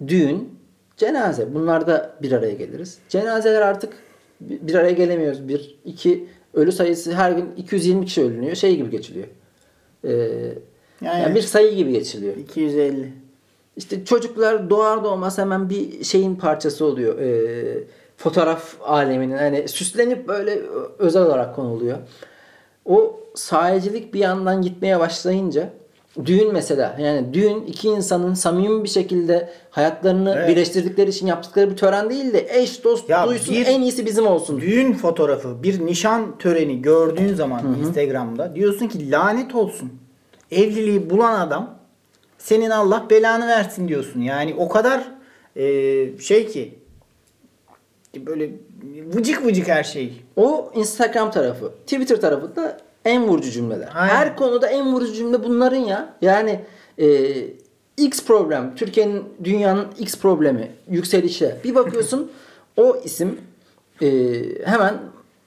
[0.08, 0.60] düğün,
[0.98, 1.54] cenaze.
[1.54, 2.98] Bunlarda bir araya geliriz.
[3.10, 3.94] Cenazeler artık
[4.42, 5.48] bir araya gelemiyoruz.
[5.48, 8.56] Bir, iki, ölü sayısı her gün 220 kişi ölünüyor.
[8.56, 9.28] Şey gibi geçiliyor.
[10.04, 10.12] E,
[11.02, 12.38] Yani- yani bir sayı gibi geçiliyor.
[12.38, 13.14] 250.
[13.78, 17.20] İşte çocuklar doğar doğmaz hemen bir şeyin parçası oluyor.
[17.20, 17.84] Ee,
[18.24, 20.60] fotoğraf aleminin hani süslenip böyle
[21.00, 21.98] özel olarak konuluyor.
[22.86, 25.70] O sahicilik bir yandan gitmeye başlayınca
[26.26, 30.50] düğün mesela yani düğün iki insanın samimi bir şekilde hayatlarını Evet.
[30.50, 34.62] birleştirdikleri için yaptıkları bir tören değil de eş dost Ya duysun en iyisi bizim olsun.
[34.62, 39.92] Düğün fotoğrafı, bir nişan töreni gördüğün zaman Instagram'da diyorsun ki lanet olsun.
[40.52, 41.76] Evliliği bulan adam
[42.38, 44.22] senin Allah belanı versin diyorsun.
[44.22, 45.04] Yani o kadar
[45.56, 45.64] e,
[46.20, 46.83] şey ki
[48.16, 48.50] böyle
[49.14, 50.24] vıcık vıcık her şey.
[50.36, 51.72] O Instagram tarafı.
[51.72, 53.90] Twitter tarafı da en vurucu cümleler.
[53.96, 54.16] Aynen.
[54.16, 56.14] Her konuda en vurucu cümle bunların ya.
[56.22, 56.60] Yani
[57.00, 57.08] e,
[57.98, 58.76] X problem.
[58.76, 60.72] Türkiye'nin, dünyanın X problemi.
[60.90, 61.58] Yükselişe.
[61.64, 62.32] Bir bakıyorsun
[62.78, 63.40] o isim
[64.02, 64.08] e,
[64.66, 64.94] hemen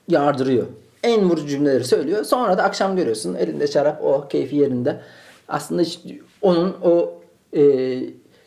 [0.08, 0.66] yardırıyor.
[1.02, 2.24] En vurucu cümleleri söylüyor.
[2.24, 5.00] Sonra da akşam görüyorsun elinde şarap o keyfi yerinde.
[5.48, 6.00] Aslında hiç
[6.42, 7.14] onun o
[7.56, 7.62] e,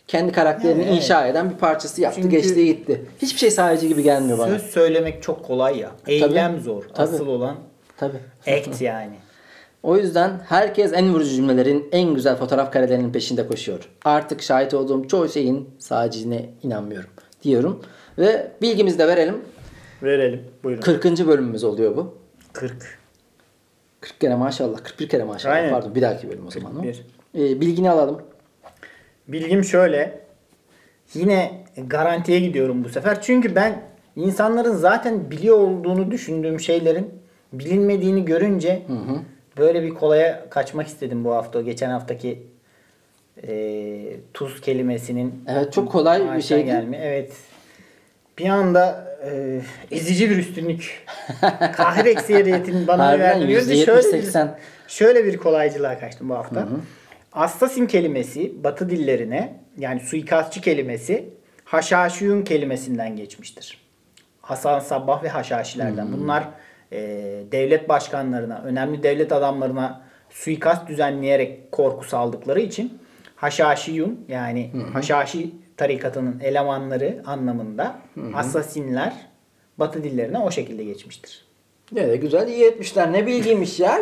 [0.10, 0.94] kendi karakterini Evet.
[0.96, 2.22] inşa eden bir parçası yaptı.
[2.22, 3.06] Çünkü- geçti gitti.
[3.22, 4.48] Hiçbir şey sadece gibi gelmiyor bana.
[4.48, 5.92] Söz söylemek çok kolay ya.
[6.08, 6.84] Eylem zor.
[6.94, 7.10] Tabii.
[7.10, 7.56] Asıl olan
[7.98, 8.18] Tabii.
[8.48, 9.16] act yani.
[9.84, 13.90] O yüzden herkes en vurucu cümlelerin, en güzel fotoğraf karelerinin peşinde koşuyor.
[14.06, 17.10] Artık şahit olduğum çoğu şeyin sadicine inanmıyorum
[17.44, 17.82] diyorum.
[18.18, 19.38] Ve bilgimizi de verelim.
[20.04, 20.44] Verelim.
[20.64, 20.82] Buyurun.
[20.82, 21.28] 40.
[21.28, 22.18] bölümümüz oluyor bu.
[22.54, 23.00] 40.
[24.02, 24.78] 40 kere maşallah.
[24.84, 25.56] 41 kere maşallah.
[25.56, 25.72] Aynen.
[25.72, 26.72] Pardon bir dahaki bölüm o zaman.
[26.80, 26.82] o.
[26.82, 27.06] 41.
[27.36, 28.22] Ee, bilgini alalım.
[29.32, 30.20] Bilgim şöyle.
[31.14, 31.52] Yine
[31.88, 33.22] garantiye gidiyorum bu sefer.
[33.22, 33.82] Çünkü ben
[34.16, 37.10] insanların zaten biliyor olduğunu düşündüğüm şeylerin
[37.54, 38.82] bilinmediğini görünce
[39.58, 41.62] böyle bir kolaya kaçmak istedim bu hafta.
[41.62, 42.44] Geçen haftaki
[43.48, 44.00] e,
[44.34, 46.66] tuz kelimesinin Evet çok kolay bir şeydi.
[46.66, 46.98] gelme.
[47.04, 47.32] Evet.
[48.38, 49.62] Bir anda e,
[49.92, 51.06] ezici bir üstünlük.
[51.74, 54.58] Kahir ekseriyetin bana verdiğini görünce %70, şöyle bir, 80.
[54.88, 56.68] şöyle bir kolaycılığa kaçtım bu hafta.
[57.34, 61.30] Assassin kelimesi batı dillerine yani suikastçı kelimesi
[61.66, 63.78] haşhaşiyun kelimesinden geçmiştir.
[64.42, 66.14] Hasan Sabbah ve haşhaşilerden.
[66.14, 66.44] Bunlar
[66.92, 66.98] e,
[67.52, 73.00] devlet başkanlarına, önemli devlet adamlarına suikast düzenleyerek korku saldıkları için
[73.36, 77.96] haşhaşiyun yani haşhaşi tarikatının elemanları anlamında
[78.34, 79.14] asasinler
[79.78, 81.49] batı dillerine o şekilde geçmiştir.
[81.92, 83.12] Ne de güzel iyi etmişler.
[83.14, 84.02] Ne bilgiymiş ya.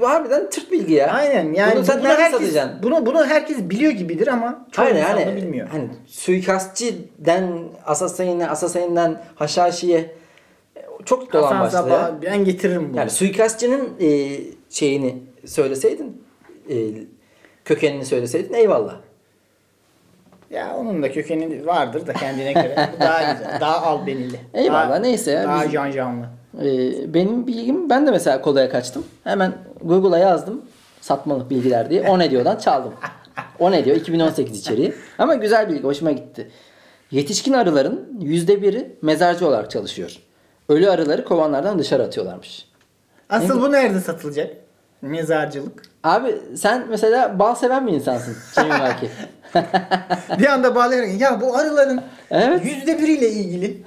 [0.00, 1.12] Harbiden tırt bilgi ya.
[1.12, 2.78] Aynen yani Bunu bu- sen bunu, nerede herkes, satacaksın?
[2.82, 5.68] bunu, bunu herkes biliyor gibidir ama çoğu Aynen insan da yani, bilmiyor.
[5.68, 9.98] hani suikastçiden asasayine, asasayından haşhaşiye
[10.76, 12.12] e, çok dolan başladı ya.
[12.22, 12.96] ben getiririm bunu.
[12.96, 14.36] Yani suikastçının e,
[14.70, 15.16] şeyini
[15.46, 16.22] söyleseydin,
[16.70, 16.76] e,
[17.64, 18.94] kökenini söyleseydin eyvallah.
[20.50, 22.88] Ya onun da kökeni vardır da kendine göre.
[23.00, 23.58] Daha güzel.
[23.60, 24.40] Daha albenili.
[24.54, 26.26] Eyvallah, Daha- neyse ya, Daha biz- can canlı.
[26.62, 29.04] E, benim bilgim, ben de mesela kolaya kaçtım.
[29.24, 30.62] Hemen Google'a yazdım
[31.00, 32.08] satmalık bilgiler diye.
[32.08, 32.92] O ne diyordan çaldım.
[33.58, 33.96] O ne diyor?
[33.96, 34.94] 2018 içeriği.
[35.18, 36.50] Ama güzel bilgi, hoşuma gitti.
[37.10, 40.16] Yetişkin arıların yüzde biri mezarcı olarak çalışıyor.
[40.68, 42.68] Ölü arıları kovanlardan dışarı atıyorlarmış.
[43.28, 44.56] Asıl bu nerede satılacak?
[45.02, 45.82] Mezarcılık.
[46.04, 48.36] Abi sen mesela bal seven bir insansın.
[48.54, 49.08] Cemil Maki.
[50.38, 52.64] bir anda bağlayarak ya bu arıların Evet.
[52.64, 53.82] yüzde biriyle ilgili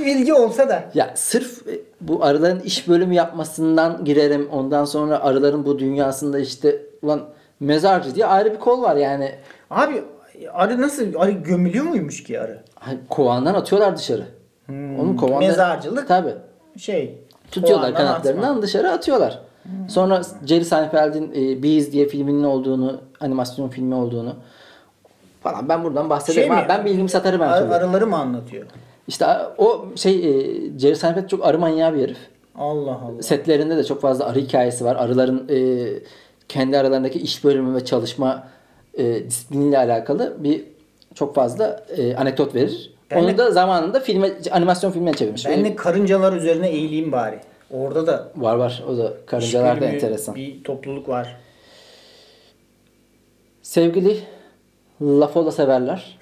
[0.00, 4.48] bir bilgi olsa da Ya sırf e, bu arıların iş bölümü yapmasından girerim.
[4.52, 7.20] Ondan sonra arıların bu dünyasında işte ulan
[7.60, 9.32] mezarcı diye ayrı bir kol var yani.
[9.70, 10.02] abi
[10.52, 12.62] arı nasıl arı gömülüyor muymuş ki arı?
[12.74, 14.24] Hani Kovandan atıyorlar dışarı.
[14.68, 16.08] Onun kovandan Mezarcılık.
[16.08, 16.34] Tabii.
[16.78, 17.18] Şey
[17.50, 18.62] Tutuyorlar kanatlarından atma.
[18.62, 19.38] dışarı atıyorlar.
[19.88, 24.36] Sonra Jerry Seinfeld'in e, Bees diye filminin olduğunu, animasyon filmi olduğunu
[25.42, 26.48] falan ben buradan bahsedeyim.
[26.48, 26.62] Şey mi?
[26.62, 28.66] Ha, ben bilgimi satarım ben Ar- arıları mı anlatıyor?
[29.08, 29.26] İşte
[29.58, 30.32] o şey e,
[30.78, 32.18] Jerry Seinfeld çok arı manyağı bir herif.
[32.54, 33.22] Allah Allah.
[33.22, 34.96] Setlerinde de çok fazla arı hikayesi var.
[34.96, 35.88] Arıların e,
[36.48, 38.48] kendi aralarındaki iş bölümü ve çalışma
[38.94, 40.64] e, disipliniyle alakalı bir
[41.14, 42.92] çok fazla e, anekdot verir.
[43.10, 45.46] Ben Onu de- da zamanında filme animasyon filmine çevirmiş.
[45.46, 47.40] Ben de karıncalar üzerine eğileyim bari.
[47.70, 48.84] Orada da var var.
[48.88, 50.34] O da karıncalar da enteresan.
[50.34, 51.36] Bir topluluk var.
[53.62, 54.18] Sevgili
[55.02, 56.18] Lafola severler.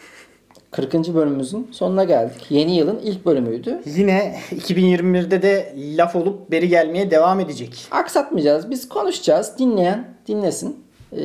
[0.76, 0.94] 40.
[1.14, 2.46] bölümümüzün sonuna geldik.
[2.50, 3.80] Yeni yılın ilk bölümüydü.
[3.86, 7.86] Yine 2021'de de laf olup beri gelmeye devam edecek.
[7.90, 8.70] Aksatmayacağız.
[8.70, 9.52] Biz konuşacağız.
[9.58, 10.84] Dinleyen dinlesin.
[11.12, 11.20] Ee,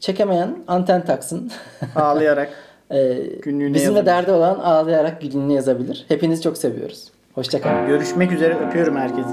[0.00, 1.50] çekemeyen anten taksın.
[1.96, 2.50] Ağlayarak.
[2.90, 4.06] Ee, Günlüğüne bizimle yazabilir.
[4.06, 6.04] derdi olan ağlayarak günlüğüne yazabilir.
[6.08, 7.08] Hepinizi çok seviyoruz.
[7.34, 7.86] Hoşçakalın.
[7.86, 9.28] Görüşmek üzere öpüyorum herkesi.